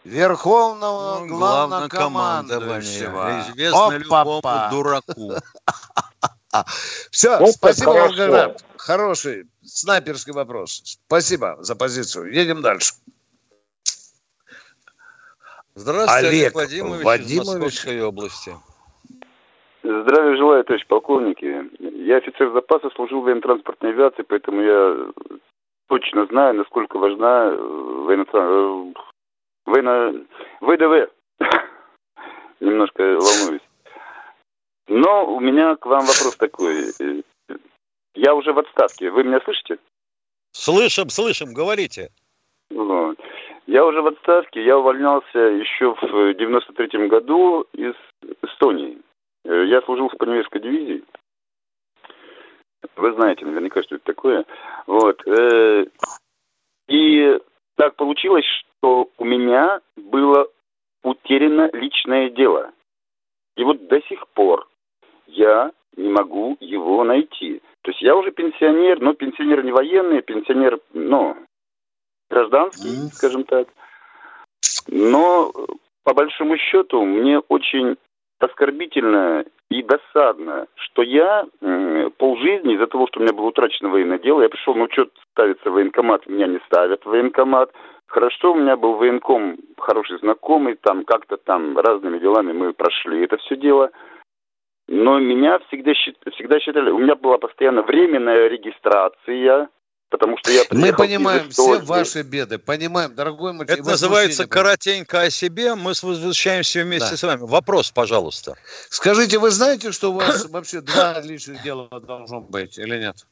[0.04, 3.46] Верховного Ну, главнокомандующего.
[3.48, 5.36] Известно любому дураку.
[7.12, 7.92] Все, Вот спасибо.
[7.92, 8.62] Волгоград.
[8.76, 10.82] Хороший снайперский вопрос.
[10.84, 12.34] Спасибо за позицию.
[12.34, 12.94] Едем дальше.
[15.76, 17.64] Здравствуйте, Олег Олег Владимирович, из Владимирович.
[17.64, 18.54] Московской области.
[19.84, 21.70] Здравия желаю, товарищ полковники.
[21.80, 24.96] Я офицер запаса, служил в военно-транспортной авиации, поэтому я
[25.90, 28.26] точно знаю, насколько важна э, военно...
[28.32, 28.94] э,
[29.66, 30.26] военно...
[30.62, 31.12] ВДВ.
[32.62, 33.62] Немножко волнуюсь.
[34.88, 36.94] Но у меня к вам вопрос такой.
[38.16, 39.10] Я уже в отставке.
[39.10, 39.80] Вы меня слышите?
[40.54, 42.10] Слышим, слышим, говорите.
[42.70, 43.20] Вот.
[43.68, 44.64] Я уже в отставке.
[44.64, 47.96] Я увольнялся еще в 93-м году из
[48.42, 49.02] Эстонии.
[49.46, 51.04] Э, Я служил в Паневецкой дивизии.
[52.96, 54.46] Вы знаете наверняка, что это такое.
[54.88, 55.22] Вот.
[55.28, 55.86] э,
[56.88, 57.40] И
[57.76, 60.48] так получилось, что у меня было
[61.04, 62.72] утеряно личное дело.
[63.56, 64.68] И вот до сих пор
[65.28, 67.62] я не могу его найти.
[67.84, 71.36] То есть я уже пенсионер, но пенсионер не военный, пенсионер, ну,
[72.30, 73.68] гражданский, скажем так.
[74.88, 75.66] Но э,
[76.04, 77.98] по большому счету мне очень
[78.46, 84.20] оскорбительно и досадно, что я м, полжизни из-за того, что у меня было утрачено военное
[84.20, 87.72] дело, я пришел на учет ставиться в военкомат, меня не ставят в военкомат.
[88.08, 93.38] Хорошо, у меня был военком хороший знакомый, там как-то там разными делами мы прошли это
[93.38, 93.90] все дело.
[94.88, 99.70] Но меня всегда, всегда считали, у меня была постоянно временная регистрация,
[100.14, 102.60] потому что я Мы понимаем все ваши беды.
[102.60, 103.66] Понимаем, дорогой мой.
[103.66, 105.74] Это называется коротенько о себе.
[105.74, 107.18] Мы с- возвращаемся вместе Да.
[107.18, 107.40] с вами.
[107.42, 108.56] Вопрос, пожалуйста.
[108.90, 113.26] Скажите, вы знаете, что у вас вообще два личных дела должно быть или нет?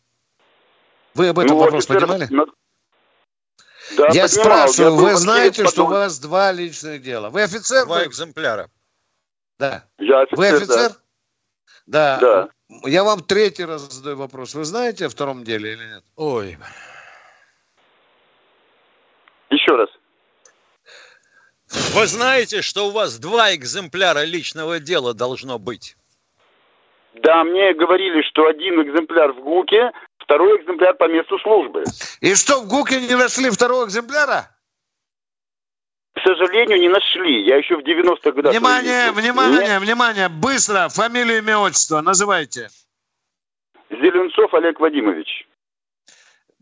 [1.13, 2.28] Вы об этом Ну, вопрос офицер- понимали?
[2.32, 2.46] на-
[3.98, 4.30] Да, Я понимал.
[4.30, 7.30] спрашиваю, был вы знаете, что у потом- вас два личных дела?
[7.30, 7.86] Вы офицер?
[7.86, 8.06] Два вы?
[8.06, 8.70] экземпляра.
[9.60, 9.84] Да.
[10.00, 10.91] Я офицер, Вы офицер?
[11.86, 12.17] Да.
[12.20, 12.50] Да.
[12.86, 14.55] Я вам третий раз задаю вопрос.
[14.55, 16.03] Вы знаете о втором деле или нет?
[16.15, 16.57] Ой.
[19.49, 19.89] Еще раз.
[21.93, 25.95] Вы знаете, что у вас два экземпляра личного дела должно быть?
[27.15, 31.84] Да, мне говорили, что один экземпляр в ГУКе, второй экземпляр по месту службы.
[32.21, 34.49] И что, в ГУКе не нашли второго экземпляра?
[36.21, 37.43] К сожалению, не нашли.
[37.45, 38.51] Я еще в 90-х годах...
[38.51, 39.21] Внимание, служил.
[39.21, 40.29] внимание, внимание.
[40.29, 40.88] Быстро.
[40.89, 42.01] Фамилию, имя, отчество.
[42.01, 42.69] Называйте.
[43.89, 45.47] Зеленцов Олег Вадимович.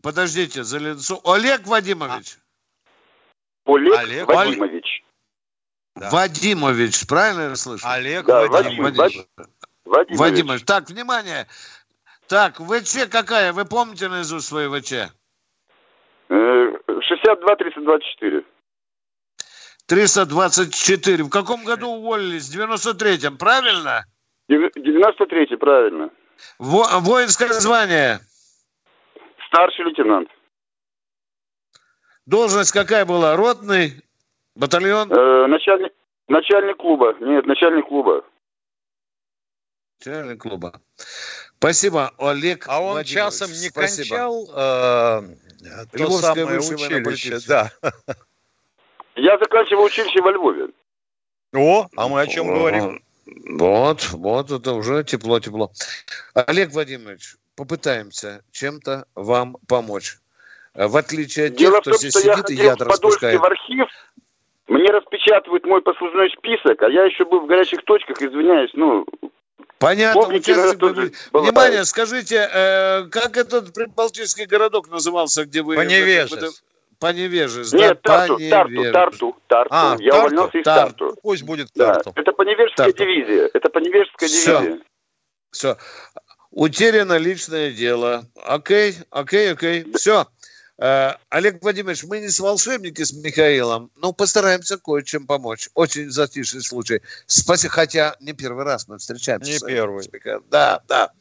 [0.02, 1.20] Подождите, Зеленцов.
[1.26, 2.38] Олег Вадимович.
[3.66, 5.04] Олег, Олег Вадимович.
[5.96, 6.10] Да.
[6.10, 7.86] Вадимович, правильно я слышу?
[7.86, 8.98] Олег Да, Вадимович.
[8.98, 9.26] Вадим,
[9.84, 10.20] Вадимович.
[10.20, 10.64] Вадимович.
[10.64, 11.48] Так, внимание.
[12.28, 13.52] Так, ВЧ какая?
[13.52, 14.94] Вы помните наизусть свою ВЧ?
[16.30, 18.46] Э, 62-324.
[19.90, 21.24] 324.
[21.24, 22.48] В каком году уволились?
[22.48, 24.06] В 93-м, правильно?
[24.48, 26.12] Дев- 93-й, правильно.
[26.60, 28.20] Во- воинское звание.
[29.48, 30.30] Старший лейтенант.
[32.28, 33.36] Должность какая была?
[33.36, 34.04] Ротный?
[34.56, 35.12] Батальон?
[35.12, 35.92] Э, начальник,
[36.28, 37.16] начальник клуба.
[37.20, 38.24] Нет, начальник клуба.
[40.00, 40.80] Начальник клуба.
[41.58, 44.08] Спасибо, Олег А он часом не Спасибо.
[44.08, 44.52] кончал э,
[45.92, 47.72] то Львовское самое училище, да.
[49.20, 50.68] Я заканчивал училище во Львове.
[51.54, 53.02] О, а мы о чем говорим?
[53.26, 55.72] Вот, вот это уже тепло-тепло.
[56.34, 60.18] Олег Владимирович, попытаемся чем-то вам помочь.
[60.74, 63.40] В отличие от тех, Дело в кто том, здесь что я сидит и яд распускает.
[63.40, 63.88] в архив,
[64.68, 69.06] мне распечатывают мой послужной список, а я еще был в горячих точках, извиняюсь, ну,
[69.80, 71.16] Понятно, Помните, бывает.
[71.32, 75.78] Внимание, скажите, э, как этот прибалтийский городок назывался, где вы...
[75.78, 76.62] Поневежец.
[77.00, 77.78] По невежеству.
[77.78, 78.92] Нет, да, Тарту, по Тарту.
[78.92, 79.70] Тарту, Тарту.
[79.74, 80.98] А, Я Тарту, увольнялся из Тарту.
[81.08, 81.20] Тарту.
[81.24, 82.12] Пусть будет Да, Тарту.
[82.16, 83.04] это поневежская Тарту.
[83.04, 83.50] дивизия.
[83.54, 84.60] Это поневежская Всё.
[84.62, 84.82] дивизия.
[85.52, 85.78] Все.
[86.52, 88.26] Утеряно личное дело.
[88.44, 89.86] Окей, окей, окей.
[89.96, 90.28] Все.
[90.78, 95.70] Олег Владимирович, мы не с волшебники с Михаилом, но постараемся кое-чем помочь.
[95.74, 97.02] Очень затишный случай.
[97.28, 99.52] Спасибо, хотя не первый раз мы встречаемся.
[99.52, 100.10] Не первый.
[100.50, 101.12] Да, да.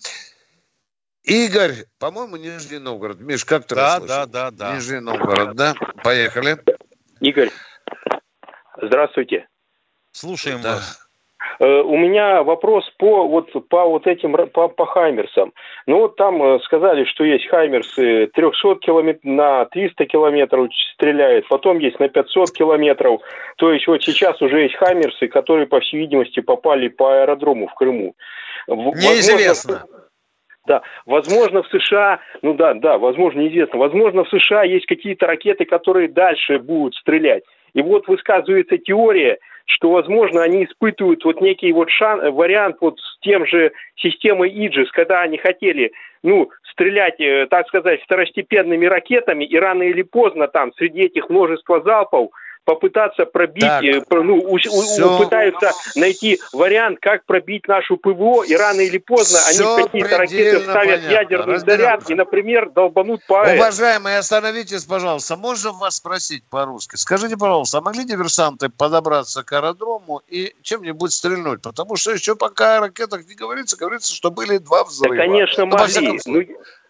[1.29, 3.21] Игорь, по-моему, Нижний Новгород.
[3.21, 4.27] Миш, как ты Да, расслышал?
[4.27, 4.75] да, да, да.
[4.75, 5.75] Нижний Новгород, да?
[6.03, 6.57] Поехали.
[7.21, 7.51] Игорь,
[8.81, 9.47] здравствуйте.
[10.13, 10.77] Слушаем Да.
[10.77, 11.05] вас.
[11.61, 15.53] Э, У меня вопрос по вот по вот этим по, по Хаймерсам.
[15.87, 21.79] Ну вот там э, сказали, что есть Хаймерсы 300 километров на 300 километров стреляют, потом
[21.79, 23.21] есть на 500 километров.
[23.57, 27.75] То есть вот сейчас уже есть Хаймерсы, которые по всей видимости попали по аэродрому в
[27.75, 28.15] Крыму.
[28.67, 29.73] В- Неизвестно.
[29.81, 30.08] возможно,
[30.69, 35.65] Да, возможно, в США, ну да, да, возможно, неизвестно, возможно, в США есть какие-то ракеты,
[35.65, 37.43] которые дальше будут стрелять.
[37.73, 43.19] И вот высказывается теория, что, возможно, они испытывают вот некий вот шан, вариант вот с
[43.21, 49.57] тем же системой Иджис, когда они хотели, ну, стрелять, э, так сказать, второстепенными ракетами, и
[49.59, 52.29] рано или поздно там среди этих множества залпов
[52.69, 53.83] попытаться пробить, Так.
[53.83, 55.17] э, ну, у- Всё.
[55.19, 60.19] пытаются найти вариант, как пробить нашу ПВО, и рано или поздно они Всё в какие-то
[60.19, 61.11] ракеты предельно ставят понятно.
[61.15, 61.83] ядерный Разберёмся.
[61.83, 63.57] заряд и, например, долбанут по АЭС.
[63.59, 65.37] Уважаемые, остановитесь, пожалуйста.
[65.39, 66.97] Можно вас спросить по-русски?
[66.97, 71.63] Скажите, пожалуйста, а могли диверсанты подобраться к аэродрому и чем-нибудь стрельнуть?
[71.63, 75.17] Потому что еще пока о ракетах не говорится, говорится, что были два Да, взрыва.
[75.17, 76.21] конечно, Ну, могли.
[76.27, 76.43] Ну.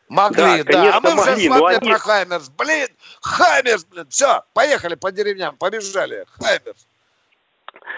[0.09, 0.73] Могли, да, да.
[0.73, 2.49] конечно, а мы уже могли, но смотрели они- про Хаймерс.
[2.51, 2.88] Блин,
[3.21, 4.07] Хаймерс, блин.
[4.11, 6.25] Все, поехали по деревням, побежали.
[6.40, 6.87] Хаймерс.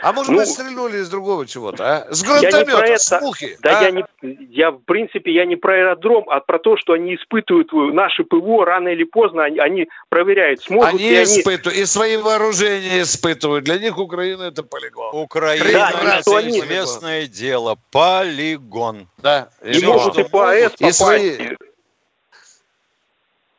[0.02, 2.14] А может Ну, быть, стрельнули из другого чего-то, а?
[2.14, 3.24] С Я не про гранатомета, с это.
[3.24, 3.56] мухи.
[3.60, 3.82] Да, а?
[3.84, 4.04] я не,
[4.50, 8.64] я в принципе я не про аэродром, а про то, что они испытывают наши ПВО
[8.64, 11.24] рано или поздно, они, они проверяют, смогут Они ли они.
[11.24, 13.64] испытывают, и свои вооружения испытывают.
[13.64, 15.14] Для них Украина это полигон.
[15.14, 17.76] Украина, Да, это и они- известное дело.
[17.90, 19.08] Полигон.
[19.18, 19.50] Да.
[19.64, 20.98] И могут что и по АЭС И попасть.
[20.98, 21.38] свои-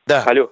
[0.07, 0.23] Да.
[0.23, 0.51] Алло.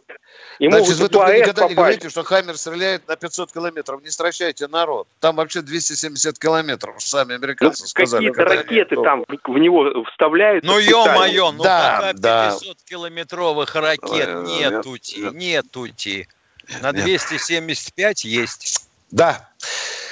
[0.59, 1.75] И Значит, вы только никогда не попасть.
[1.75, 4.01] говорите, что Хаммер стреляет на 500 километров.
[4.03, 5.07] Не стращайте народ.
[5.19, 8.27] Там вообще 270 километров, сами Ну, американцы сказали.
[8.29, 9.05] какие-то они ракеты готовы.
[9.05, 10.63] там в него вставляют.
[10.65, 12.57] Ну, ё-моё, ну Да, пока да.
[12.61, 15.33] 500-километровых ракет Ой, нетути, нет.
[15.33, 16.27] нетути.
[16.81, 17.03] На Нет.
[17.05, 18.87] 275 есть.
[19.11, 19.49] Да.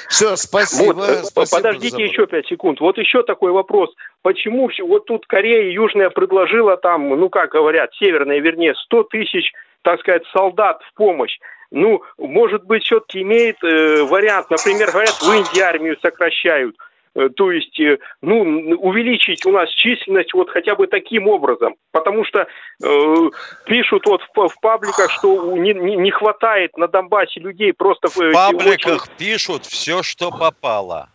[0.10, 0.94] Все, спасибо.
[0.94, 2.80] Вот, э, спасибо подождите за- еще пять секунд.
[2.80, 3.94] Вот еще такой вопрос.
[4.22, 10.00] Почему вот тут Корея Южная предложила там, ну как говорят, Северная, вернее, 100 тысяч, так
[10.00, 11.38] сказать, солдат в помощь.
[11.70, 16.76] Ну, может быть, все-таки имеет э, вариант, например, говорят, в Индии армию сокращают.
[17.18, 18.42] Э, То есть, э, ну,
[18.78, 21.76] увеличить у нас численность вот хотя бы таким образом.
[21.92, 22.48] Потому что
[22.84, 23.30] э,
[23.66, 28.08] пишут вот в, в пабликах, что не, не- хватает на Донбассе людей просто...
[28.08, 31.10] В пабликах пишут все, что попало.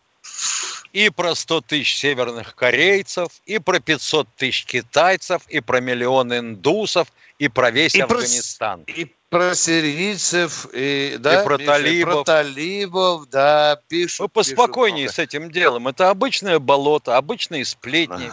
[0.92, 7.08] И про 100 тысяч северных корейцев, и про 500 тысяч китайцев, и про миллион индусов,
[7.38, 8.84] и про весь И про Афганистан.
[8.86, 12.12] И про сирийцев, и, да, про Миша, и талибов.
[12.12, 14.18] про талибов, да, пишут.
[14.18, 15.14] Пишут поспокойнее много.
[15.14, 15.88] с этим делом.
[15.88, 18.30] Это обычное болото, обычные сплетни.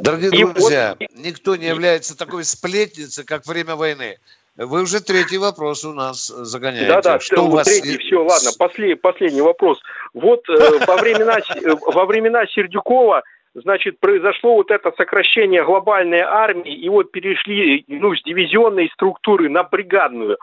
[0.00, 4.18] Дорогие И друзья, никто не является такой сплетницей, как время войны.
[4.56, 6.88] Вы уже третий вопрос у нас загоняете.
[6.88, 9.80] Да, да, Что у вас третий, все, ладно, последний, последний вопрос.
[10.12, 10.54] Вот э,
[10.86, 13.22] во, времена, э, во времена Сердюкова,
[13.54, 19.62] значит, произошло вот это сокращение глобальной армии, и вот перешли ну, с дивизионной структуры на
[19.62, 20.36] бригадную.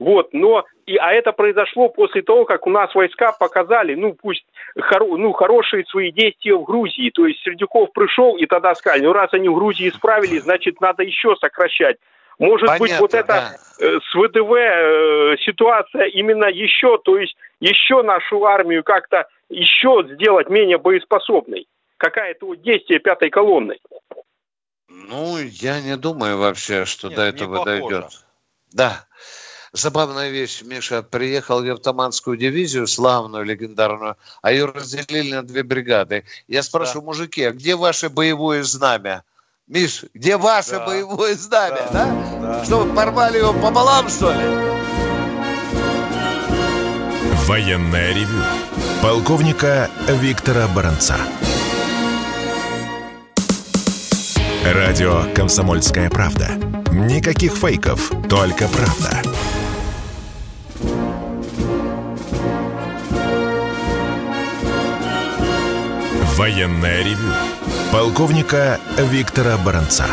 [0.00, 4.44] Вот, но и, а это произошло после того, как у нас войска показали, ну пусть
[4.76, 7.10] хоро- ну, хорошие свои действия в Грузии.
[7.14, 11.04] То есть Сердюков пришел и тогда сказали, ну раз они в Грузии справились, значит надо
[11.04, 11.96] еще сокращать.
[12.38, 13.56] Может быть, Понятно, вот это да.
[13.78, 20.48] э, с ВДВ э, ситуация именно еще, то есть еще нашу армию как-то еще сделать
[20.48, 21.68] менее боеспособной.
[21.96, 23.78] Какая-то вот действие пятой колонны.
[24.88, 27.80] Ну, я не думаю вообще, что Нет, до не этого похоже.
[27.80, 28.04] дойдет.
[28.72, 29.06] Да.
[29.72, 36.24] Забавная вещь, Миша, приехал в автоматскую дивизию, славную, легендарную, а ее разделили на две бригады.
[36.46, 39.24] Я спрашиваю, мужики, а где ваше боевое знамя?
[39.66, 40.86] Миш, где ваше Да.
[40.86, 42.06] боевое знамя, да?
[42.42, 42.64] Да.
[42.64, 44.44] Что, вы порвали его пополам, что ли?
[47.46, 48.42] Военное ревю
[49.00, 51.16] полковника Виктора Баранца.
[54.66, 56.48] Радио «Комсомольская правда».
[56.92, 59.22] Никаких фейков, только правда.
[66.36, 67.32] Военное ревю
[67.94, 70.04] полковника Виктора Баранца.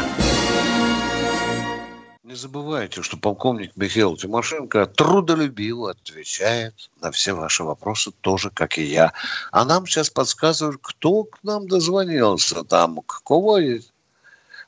[2.21, 3.01] Не забывайте.
[3.01, 9.13] что полковник Михаил Тимошенко трудолюбиво отвечает на все ваши вопросы, тоже как и я.
[9.51, 13.91] А нам сейчас подсказывают, кто к нам дозвонился там, к кого есть.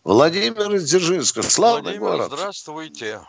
[0.04, 2.32] Владимир из Дзержинска, славный Владимир, город.
[2.34, 3.20] здравствуйте.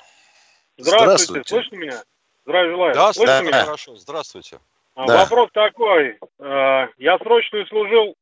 [0.79, 1.49] Здравствуйте, Здравствуйте.
[1.51, 2.03] слышно меня?
[2.47, 2.95] Здравия желаю.
[2.95, 3.65] Да, Слышно слышно меня?
[3.67, 3.97] хорошо.
[3.97, 4.59] Здравствуйте.
[4.95, 5.19] А, Да.
[5.25, 6.19] Вопрос такой.
[6.39, 8.15] Э, Я срочно служил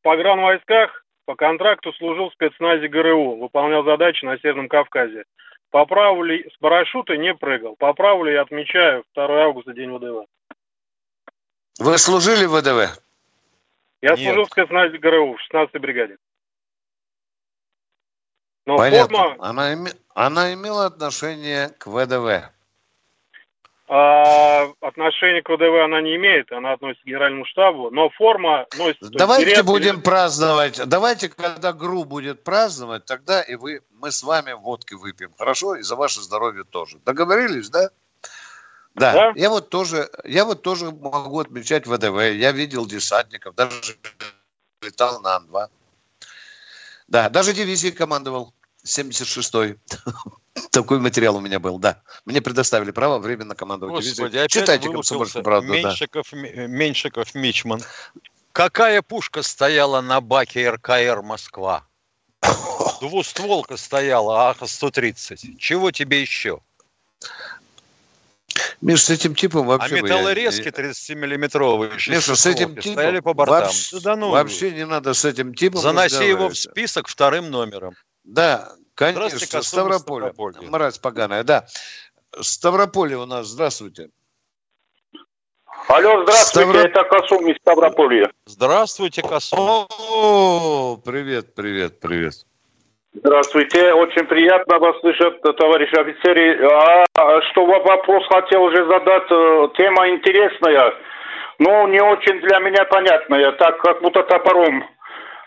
[0.00, 0.99] в погранвойсках,
[1.30, 5.22] по контракту служил в спецназе ГРУ, выполнял задачи на Северном Кавказе.
[5.70, 7.76] По праву ли с парашюта не прыгал.
[7.76, 10.26] По праву ли я отмечаю 2 августа, день ВДВ.
[11.78, 13.00] Вы служили в ВДВ?
[14.02, 14.18] Я Нет.
[14.18, 16.16] служил в спецназе ГРУ в 16-й бригаде.
[18.66, 19.16] Но Понятно.
[19.16, 22.50] форма, Она, име- она имела отношение к ВДВ.
[23.92, 29.02] А, отношения к ВДВ она не имеет, она относится к генеральному штабу, но форма носит...
[29.02, 30.80] есть Давайте берет- будем праздновать.
[30.86, 35.32] Давайте, когда ГРУ будет праздновать, тогда и вы, мы с вами водки выпьем.
[35.36, 35.74] Хорошо?
[35.74, 36.98] И за ваше здоровье тоже.
[37.04, 37.90] Договорились, да?
[38.94, 39.12] Да.
[39.12, 39.32] Да.
[39.34, 42.32] Я вот тоже, я вот тоже могу отмечать ВДВ.
[42.34, 43.96] Я видел десантников, даже
[44.82, 45.68] летал на Ан-2.
[47.08, 48.54] Да, даже дивизией командовал.
[48.86, 49.78] 76-й.
[50.70, 52.02] Такой материал у меня был, да.
[52.24, 54.48] Мне предоставили право временно командовать Господи, дивизией.
[54.48, 55.68] Читайте «Комсомольскую правду».
[55.72, 55.74] да.
[55.74, 57.82] Меньшиков, М- Меньшиков Мичман.
[58.52, 61.84] Какая пушка стояла на баке РКР Москва?
[63.00, 65.56] Двустволка стояла АХ-130.
[65.58, 66.60] Чего тебе еще?
[68.80, 69.96] Миш, с этим типом А вообще...
[69.96, 73.62] я- металлорезки 30-миллиметровые Миша, с этим типом стояли по бортам.
[73.62, 77.50] вообще, Да, да ну, вообще не надо с этим типом заноси его в список вторым
[77.50, 77.94] номером.
[78.24, 80.30] Да, конечно, Ставрополе.
[80.32, 80.70] Ставрополье.
[80.70, 81.66] Мразь поганая, да.
[82.38, 84.10] Ставрополе у нас, здравствуйте.
[85.88, 88.30] Алло, здравствуйте, Ставро- это Косум из Ставрополья.
[88.44, 89.56] Здравствуйте, Косу.
[89.56, 92.34] О, привет, привет, привет.
[93.12, 96.64] Здравствуйте, очень приятно вас слышать, товарищ офицеры.
[96.64, 97.04] А,
[97.50, 100.94] что во- вопрос хотел уже задать, э, тема интересная,
[101.58, 104.84] но не очень для меня понятная, так как будто топором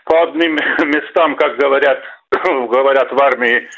[0.04, 2.02] по одним местам, как говорят,
[2.68, 3.68] говорят в армии.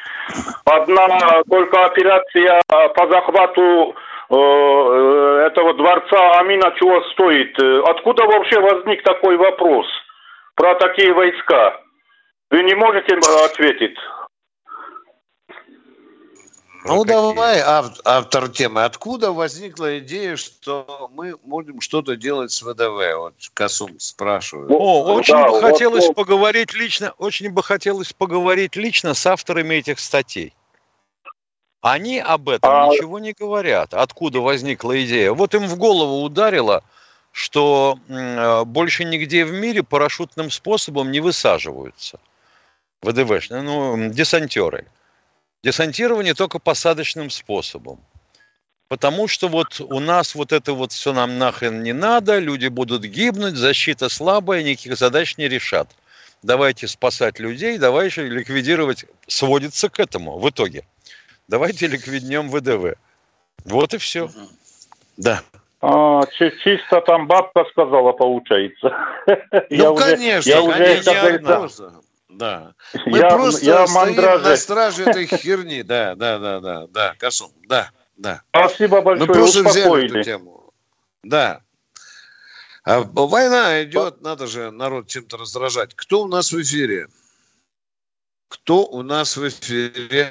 [0.65, 3.95] Одна только операция по захвату
[4.31, 7.59] э, этого дворца Амина чего стоит?
[7.63, 9.87] Э, Откуда вообще возник такой вопрос
[10.55, 11.81] про такие войска?
[12.51, 13.97] Вы не можете э, ответить?
[16.87, 17.14] Ну, какие?
[17.14, 18.84] давай, ав- автор темы.
[18.84, 23.16] Откуда возникла идея, что мы можем что-то делать с ВДВ?
[23.18, 24.70] Вот Касум спрашивает.
[24.70, 26.16] О, очень Да, бы вот, хотелось вот.
[26.16, 30.55] поговорить лично, очень бы хотелось поговорить лично с авторами этих статей.
[31.82, 33.95] Они об этом А- ничего не говорят.
[33.95, 35.32] Откуда возникла идея?
[35.32, 36.82] Вот им в голову ударило,
[37.32, 42.18] что э, больше нигде в мире парашютным способом не высаживаются.
[43.03, 44.87] ВДВ, ну, десантеры.
[45.63, 48.01] Десантирование только посадочным способом.
[48.89, 53.03] Потому что вот у нас вот это вот все нам нахрен не надо, люди будут
[53.03, 55.89] гибнуть, защита слабая, никаких задач не решат.
[56.43, 60.85] Давайте спасать людей, давайте ликвидировать, сводится к этому в итоге.
[61.49, 62.97] Давайте ликвиднем ВДВ.
[63.65, 64.31] Вот и все.
[65.17, 65.43] Да.
[65.81, 68.97] А, чи- чисто там бабка сказала, получается.
[69.71, 71.93] ну, конечно, я уже, конечно, как говорится, просто.
[72.37, 72.74] Да.
[73.07, 74.57] Мы я, просто я стоим на мандраже.
[74.57, 75.82] страже этой херни.
[75.82, 78.43] Да, да, да, да, да, Касум, да, да.
[78.51, 80.72] Спасибо Мы большое, просто взяли эту тему.
[81.22, 81.62] Да.
[82.84, 85.95] А война идет, надо же народ чем-то раздражать.
[85.95, 87.09] Кто у нас в эфире?
[88.49, 90.30] Кто у нас в эфире?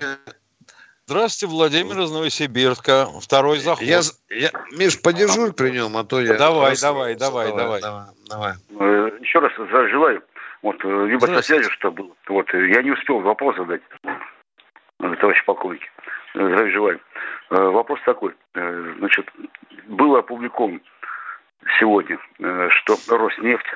[1.08, 3.08] Здравствуйте, Владимир из Новосибирска.
[3.20, 3.84] Второй заход.
[3.84, 6.38] Я, я, Миш, подежурь при нем, а то я...
[6.38, 7.20] Давай, расстроился.
[7.20, 8.06] давай, давай, давай.
[8.28, 8.54] давай.
[8.80, 9.52] Э, Еще раз
[9.92, 10.24] желаю.
[10.66, 12.10] Вот, э, либо со связью, что было.
[12.28, 15.84] Вот, э, я не успел вопрос задать, э, товарищ полковник.
[16.34, 17.00] Здравия желаю.
[17.52, 18.34] Вопрос такой.
[18.56, 19.32] Значит,
[19.86, 20.80] было опубликовано
[21.80, 22.18] сегодня,
[22.70, 23.68] что Роснефть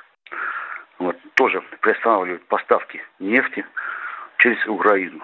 [0.97, 3.63] вот, тоже приостанавливает поставки нефти
[4.39, 5.23] через Украину.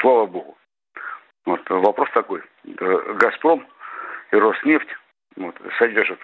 [0.00, 0.58] Слава Богу.
[1.44, 2.42] Вот, вопрос такой.
[2.64, 3.64] Газпром
[4.32, 4.88] и Роснефть
[5.36, 6.18] вот, содержат,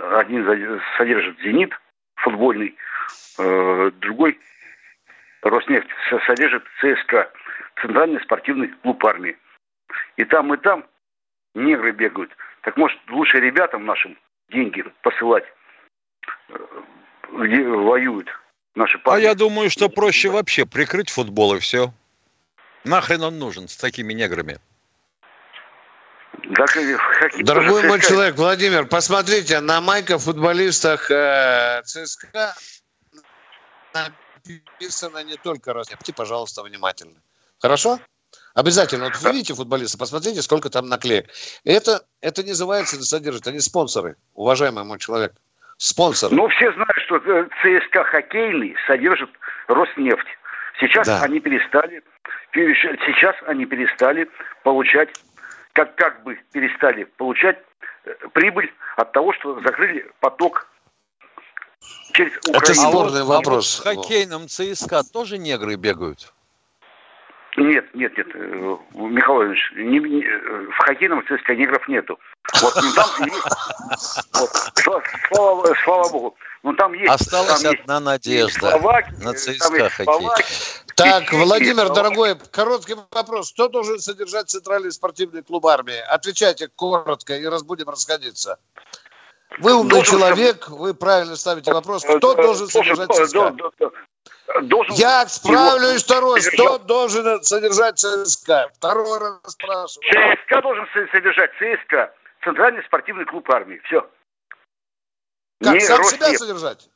[0.00, 1.72] один содержит «Зенит»
[2.16, 2.76] футбольный,
[3.36, 4.38] другой
[5.42, 7.30] Роснефть со- содержит ЦСКА,
[7.80, 9.36] Центральный спортивный клуб армии.
[10.16, 10.84] И там, и там
[11.54, 12.30] негры бегают.
[12.62, 14.18] Так может лучше ребятам нашим
[14.50, 15.44] деньги посылать,
[16.48, 16.54] э,
[17.32, 18.28] где воюют
[18.74, 19.22] наши А парни.
[19.22, 21.92] я думаю, что проще вообще прикрыть футбол и все.
[22.84, 24.58] Нахрен он нужен с такими неграми?
[26.54, 26.96] Так, э,
[27.42, 32.54] Дорогой мой человек, Владимир, посмотрите на майках футболистах э, ЦСКА
[33.94, 36.14] написано не только Роснефть.
[36.14, 37.20] Пожалуйста, внимательно.
[37.58, 37.98] Хорошо?
[38.54, 39.04] Обязательно.
[39.04, 41.30] Вот вы видите футболиста, посмотрите, сколько там наклеек.
[41.64, 45.32] Это, это не называется содержит, они спонсоры, уважаемый мой человек.
[45.76, 46.34] Спонсоры.
[46.34, 49.30] Ну, все знают, что ЦСКА хоккейный содержит
[49.68, 50.26] Роснефть.
[50.80, 51.22] Сейчас да.
[51.22, 52.02] они перестали,
[52.52, 54.28] сейчас они перестали
[54.64, 55.10] получать,
[55.72, 57.58] как, как бы перестали получать
[58.04, 60.66] э, прибыль от того, что закрыли поток
[62.12, 62.58] через Украину.
[62.58, 63.82] Это спорный а вопрос.
[63.84, 66.32] А вот в хоккейном ЦСКА тоже негры бегают?
[67.56, 70.22] Нет, нет, нет, э, Михаил Ильич, не, не,
[70.70, 72.18] в хоккейном ЦСКА негров нету.
[72.62, 74.28] Вот, ну, там есть,
[74.86, 76.36] вот, слава, слава богу.
[76.62, 80.44] Ну, там есть, Осталась там одна есть, надежда Словакия, на ЦСКА хоккей.
[80.94, 83.52] Так, Владимир, дорогой, короткий вопрос.
[83.52, 85.98] Кто должен содержать Центральный спортивный клуб армии?
[86.08, 88.58] Отвечайте коротко и раз будем расходиться.
[89.58, 90.18] Вы умный должен...
[90.18, 92.04] человек, вы правильно ставите вопрос.
[92.04, 93.56] Кто э, должен содержать ЦСКА?
[94.62, 94.94] Должен...
[94.94, 96.40] Я справлюсь второй.
[96.42, 98.70] Кто должен содержать ЦСКА?
[98.74, 100.36] Второй раз спрашиваю.
[100.36, 102.14] ЦСКА должен содержать ЦСКА.
[102.44, 103.80] Центральный спортивный клуб армии.
[103.84, 104.08] Все.
[105.60, 106.22] Как, не сам Роснефть.
[106.22, 106.90] себя содержать?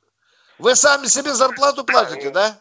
[0.58, 2.60] Вы сами себе зарплату платите, да?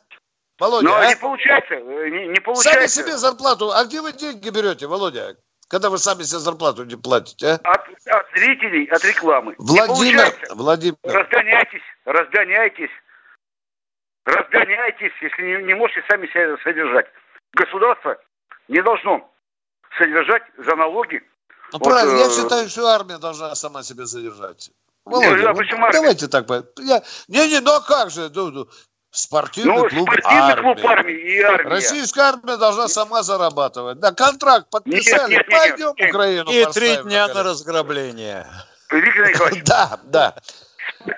[0.58, 1.08] Володя, Но а?
[1.08, 2.72] не получается, не, не получается.
[2.72, 3.72] Сами себе зарплату.
[3.72, 5.36] А где вы деньги берете, Володя?
[5.72, 7.56] Когда вы sami себе зарплату не платите, а?
[7.64, 9.56] От, от зрителей, от рекламы.
[9.58, 10.98] Владимир, Владимир.
[11.02, 12.90] Разгоняйтесь, разгоняйтесь.
[14.26, 17.08] Разгоняйтесь, если не, не можете сами себя содержать.
[17.54, 18.18] Государство
[18.68, 19.32] не должно
[19.98, 21.24] содержать за налоги.
[21.72, 22.20] Ну, вот, правильно, э...
[22.20, 24.72] я считаю, что армия должна сама себя содержать.
[25.06, 26.50] Володя, а почему давайте так.
[26.80, 27.02] Я...
[27.30, 28.30] Не-не, ну а как же?
[28.36, 28.68] Ну, ну,
[29.12, 30.62] спортивный ну, клуб спортивный армии.
[30.62, 31.70] клуб армии и армия.
[31.70, 33.99] Российская армия должна сама зарабатывать.
[33.99, 36.09] Да, контракт подписали, нет, нет, пойдем нет, нет.
[36.09, 38.47] Украину И три дня на, на разграбление.
[38.89, 39.64] Виктор Николаевич.
[39.68, 40.36] Да, да.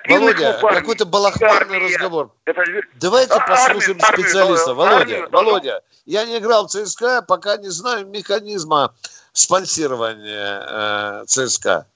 [0.08, 2.30] Володя, какой-то балахманный разговор.
[2.44, 2.62] Это...
[2.94, 4.70] Давайте послушаем армию, специалиста.
[4.70, 8.94] Армию, Володя, армию, Володя, я не играл в ЦСКА, пока не знаю механизма
[9.32, 11.86] спонсирования э, ЦСКА.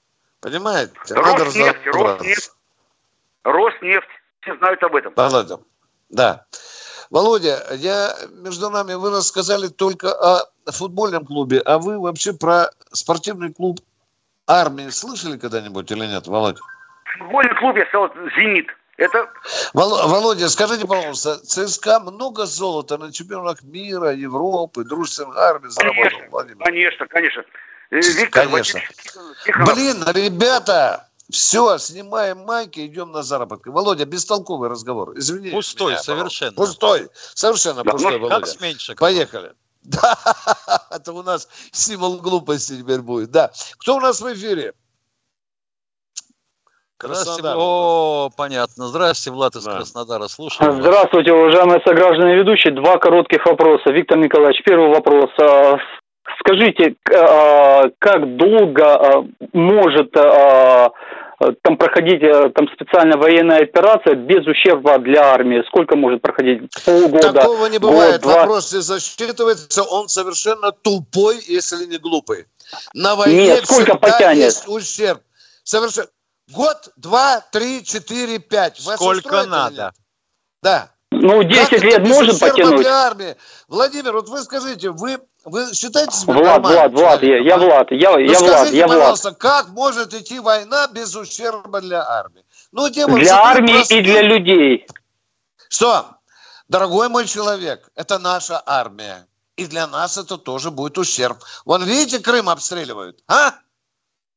[0.41, 0.93] Понимаете?
[1.09, 2.51] Роснефть, Роснефть.
[3.43, 4.07] Роснефть.
[4.41, 5.13] Все знают об этом.
[5.15, 5.59] Володя,
[6.09, 6.45] да.
[7.09, 13.51] Володя, я между нами, вы рассказали только о футбольном клубе, а вы вообще про спортивный
[13.51, 13.79] клуб
[14.47, 16.59] армии слышали когда-нибудь или нет, Володя?
[17.17, 18.67] Футбольный клуб я сказал «Зенит».
[18.97, 19.29] Это...
[19.73, 26.65] Володя, скажите, пожалуйста, ЦСКА много золота на чемпионатах мира, Европы, дружественных армий заработал, конечно, Владимир?
[26.65, 27.43] Конечно, конечно.
[27.91, 28.81] Э, Виктор, конечно.
[29.65, 33.69] Блин, ребята, все, снимаем майки, идем на заработки.
[33.69, 35.17] Володя, бестолковый разговор.
[35.17, 35.51] Извини.
[35.51, 36.53] Пустой, меня, совершенно.
[36.53, 38.35] Пустой, совершенно да, пустой, ну, Володя.
[38.35, 38.99] Как сменщик.
[38.99, 39.53] Поехали.
[39.81, 40.17] Да,
[40.91, 43.31] это у нас символ глупости теперь будет.
[43.31, 43.49] Да.
[43.77, 44.73] Кто у нас в эфире?
[47.01, 47.53] Здравствуйте.
[47.55, 48.87] О, понятно.
[48.87, 49.77] Здравствуйте, Влад из да.
[49.77, 50.27] Краснодара.
[50.27, 50.73] Слушаю.
[50.81, 52.73] Здравствуйте, уважаемые сограждане ведущие.
[52.73, 53.89] Два коротких вопроса.
[53.89, 55.29] Виктор Николаевич, первый вопрос.
[56.29, 60.11] А, скажите, а, как долго а, может
[61.63, 62.21] там проходить
[62.53, 65.63] там специальная военная операция без ущерба для армии?
[65.67, 66.69] Сколько может проходить?
[66.85, 67.31] Полгода?
[67.31, 68.21] Такого не бывает.
[68.21, 69.83] Год, Вопрос не засчитывается.
[69.83, 72.45] Он совершенно тупой, если не глупый.
[72.93, 74.43] На войне Нет, сколько потянет?
[74.43, 75.21] есть ущерб.
[75.63, 76.09] Совершенно
[76.51, 78.83] Год, два, три, четыре, пять.
[78.83, 79.93] Вас Сколько надо.
[80.63, 80.91] Да.
[81.11, 82.81] Ну, 10 как лет может потянуть.
[82.81, 83.35] Для армии?
[83.67, 85.19] Владимир, вот вы скажите, вы,
[85.49, 88.87] вы считаете себя Влад, Влад, Влад, я, я Влад, я, ну, я скажите, Влад, я
[88.87, 89.39] пожалуйста, Влад.
[89.39, 92.43] как может идти война без ущерба для армии?
[92.71, 93.95] Ну, для армии просто...
[93.95, 94.87] и для людей.
[95.69, 96.05] Что?
[96.67, 99.25] Дорогой мой человек, это наша армия.
[99.57, 101.37] И для нас это тоже будет ущерб.
[101.65, 103.55] Вон, видите, Крым обстреливают, а?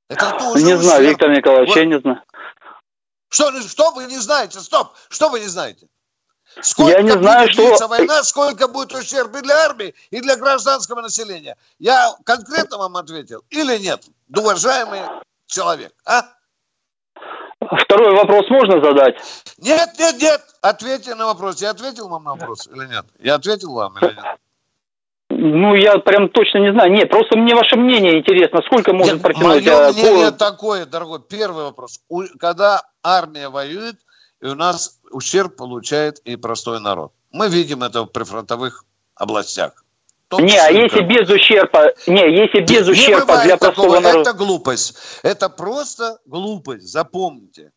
[0.08, 1.76] Это тоже Не знаю, Виктор Николаевич, вот.
[1.76, 2.22] я не знаю.
[3.28, 4.60] Что, что вы не знаете?
[4.60, 4.94] Стоп!
[5.08, 5.86] Что вы не знаете?
[6.60, 7.88] Сколько я не знаю, будет что...
[7.88, 11.56] война, сколько будет ущерб и для армии, и для гражданского населения.
[11.78, 15.00] Я конкретно вам ответил или нет, уважаемый
[15.46, 16.24] человек, а?
[17.84, 19.16] Второй вопрос можно задать?
[19.58, 20.40] Нет, нет, нет.
[20.62, 21.62] Ответьте на вопрос.
[21.62, 23.06] Я ответил вам на вопрос или нет?
[23.20, 24.38] Я ответил вам или нет?
[25.34, 26.92] Ну, я прям точно не знаю.
[26.92, 28.60] Нет, просто мне ваше мнение интересно.
[28.66, 29.64] Сколько может Нет, протянуть?
[29.64, 31.20] Мое а, мнение такое, дорогой.
[31.20, 32.00] Первый вопрос.
[32.38, 33.96] Когда армия воюет,
[34.42, 37.12] и у нас ущерб получает и простой народ.
[37.30, 38.84] Мы видим это в прифронтовых
[39.14, 39.84] областях.
[40.38, 44.30] не, а если без ущерба, не, если без не ущерба для простого народа.
[44.30, 44.96] Это глупость.
[45.22, 47.72] Это просто глупость, запомните.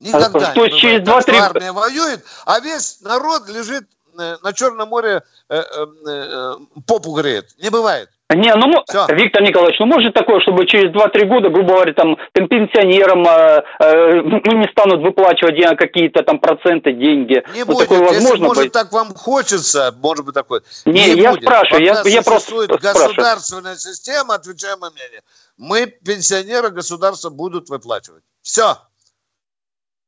[0.00, 1.38] Никогда То не через бывает, 2 -3...
[1.38, 3.84] армия воюет, а весь народ лежит
[4.18, 6.54] Э, на Черном море э, э,
[6.86, 7.54] попу греет.
[7.58, 8.10] Не бывает.
[8.34, 9.06] Не, ну, Все.
[9.14, 14.20] Виктор Николаевич, ну может такое, чтобы через 2-3 года, грубо говоря, там, пенсионерам э, э,
[14.22, 17.42] ну, не станут выплачивать какие-то там проценты, деньги.
[17.54, 18.72] Не ну, будет, такое возможно если, может, быть?
[18.72, 20.60] так вам хочется, может быть, такое.
[20.84, 21.42] Не, не я будет.
[21.42, 23.76] спрашиваю, я, я просто государственная спрашиваю.
[23.76, 25.22] система, отвечаем на мнение.
[25.56, 28.24] Мы, пенсионеры, государство будут выплачивать.
[28.42, 28.76] Все.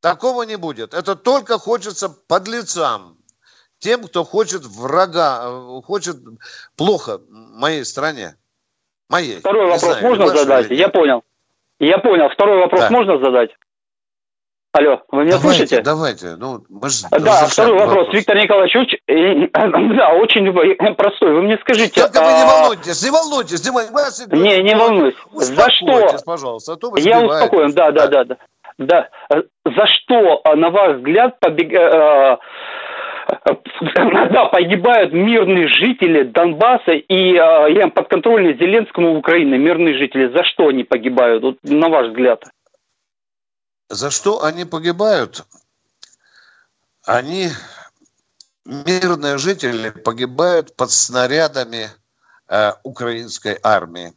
[0.00, 0.92] Такого не будет.
[0.92, 3.16] Это только хочется подлецам,
[3.80, 6.16] тем, кто хочет врага, э, хочет
[6.76, 8.36] плохо моей стране.
[9.08, 9.38] Моей.
[9.38, 10.70] Второй Не вопрос знаю, можно задать?
[10.70, 11.24] Я понял.
[11.80, 12.28] Я понял.
[12.28, 12.90] Второй вопрос да.
[12.90, 13.50] можно задать?
[14.72, 15.82] Алло, вы меня давайте, слышите?
[15.82, 17.96] Давайте, ну, мы же Да, второй вопрос.
[17.96, 18.14] вопрос.
[18.14, 19.50] Виктор Николаевич, очень,
[19.96, 21.32] да, очень простой.
[21.32, 22.02] Вы мне скажите...
[22.02, 22.24] Только а...
[22.24, 24.26] вы не волнуйтесь, не волнуйтесь, не волнуйтесь.
[24.30, 25.16] Не, не волнуюсь.
[25.32, 26.22] За что?
[26.24, 28.36] пожалуйста, а то вы Я успокоен, да, да, да, да.
[28.78, 29.08] Да.
[29.64, 31.72] За что, на ваш взгляд, побег...
[34.30, 40.28] Да, погибают мирные жители Донбасса и э, подконтрольные Зеленскому Украины, мирные жители.
[40.36, 42.44] За что они погибают, вот, на ваш взгляд?
[43.88, 45.44] За что они погибают?
[47.06, 47.48] Они,
[48.64, 51.88] мирные жители, погибают под снарядами
[52.48, 54.12] э, украинской армии.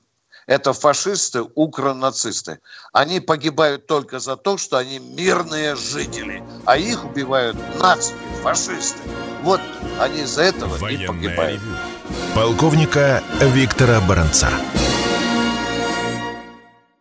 [0.45, 2.59] Это фашисты, укронацисты.
[2.91, 8.99] Они погибают только за то, что они мирные жители, а их убивают нацики, фашисты.
[9.41, 9.61] Вот
[9.99, 11.61] они из-за этого Военная и погибают.
[11.61, 11.75] Ревю.
[12.35, 14.49] Полковника Виктора Баранца.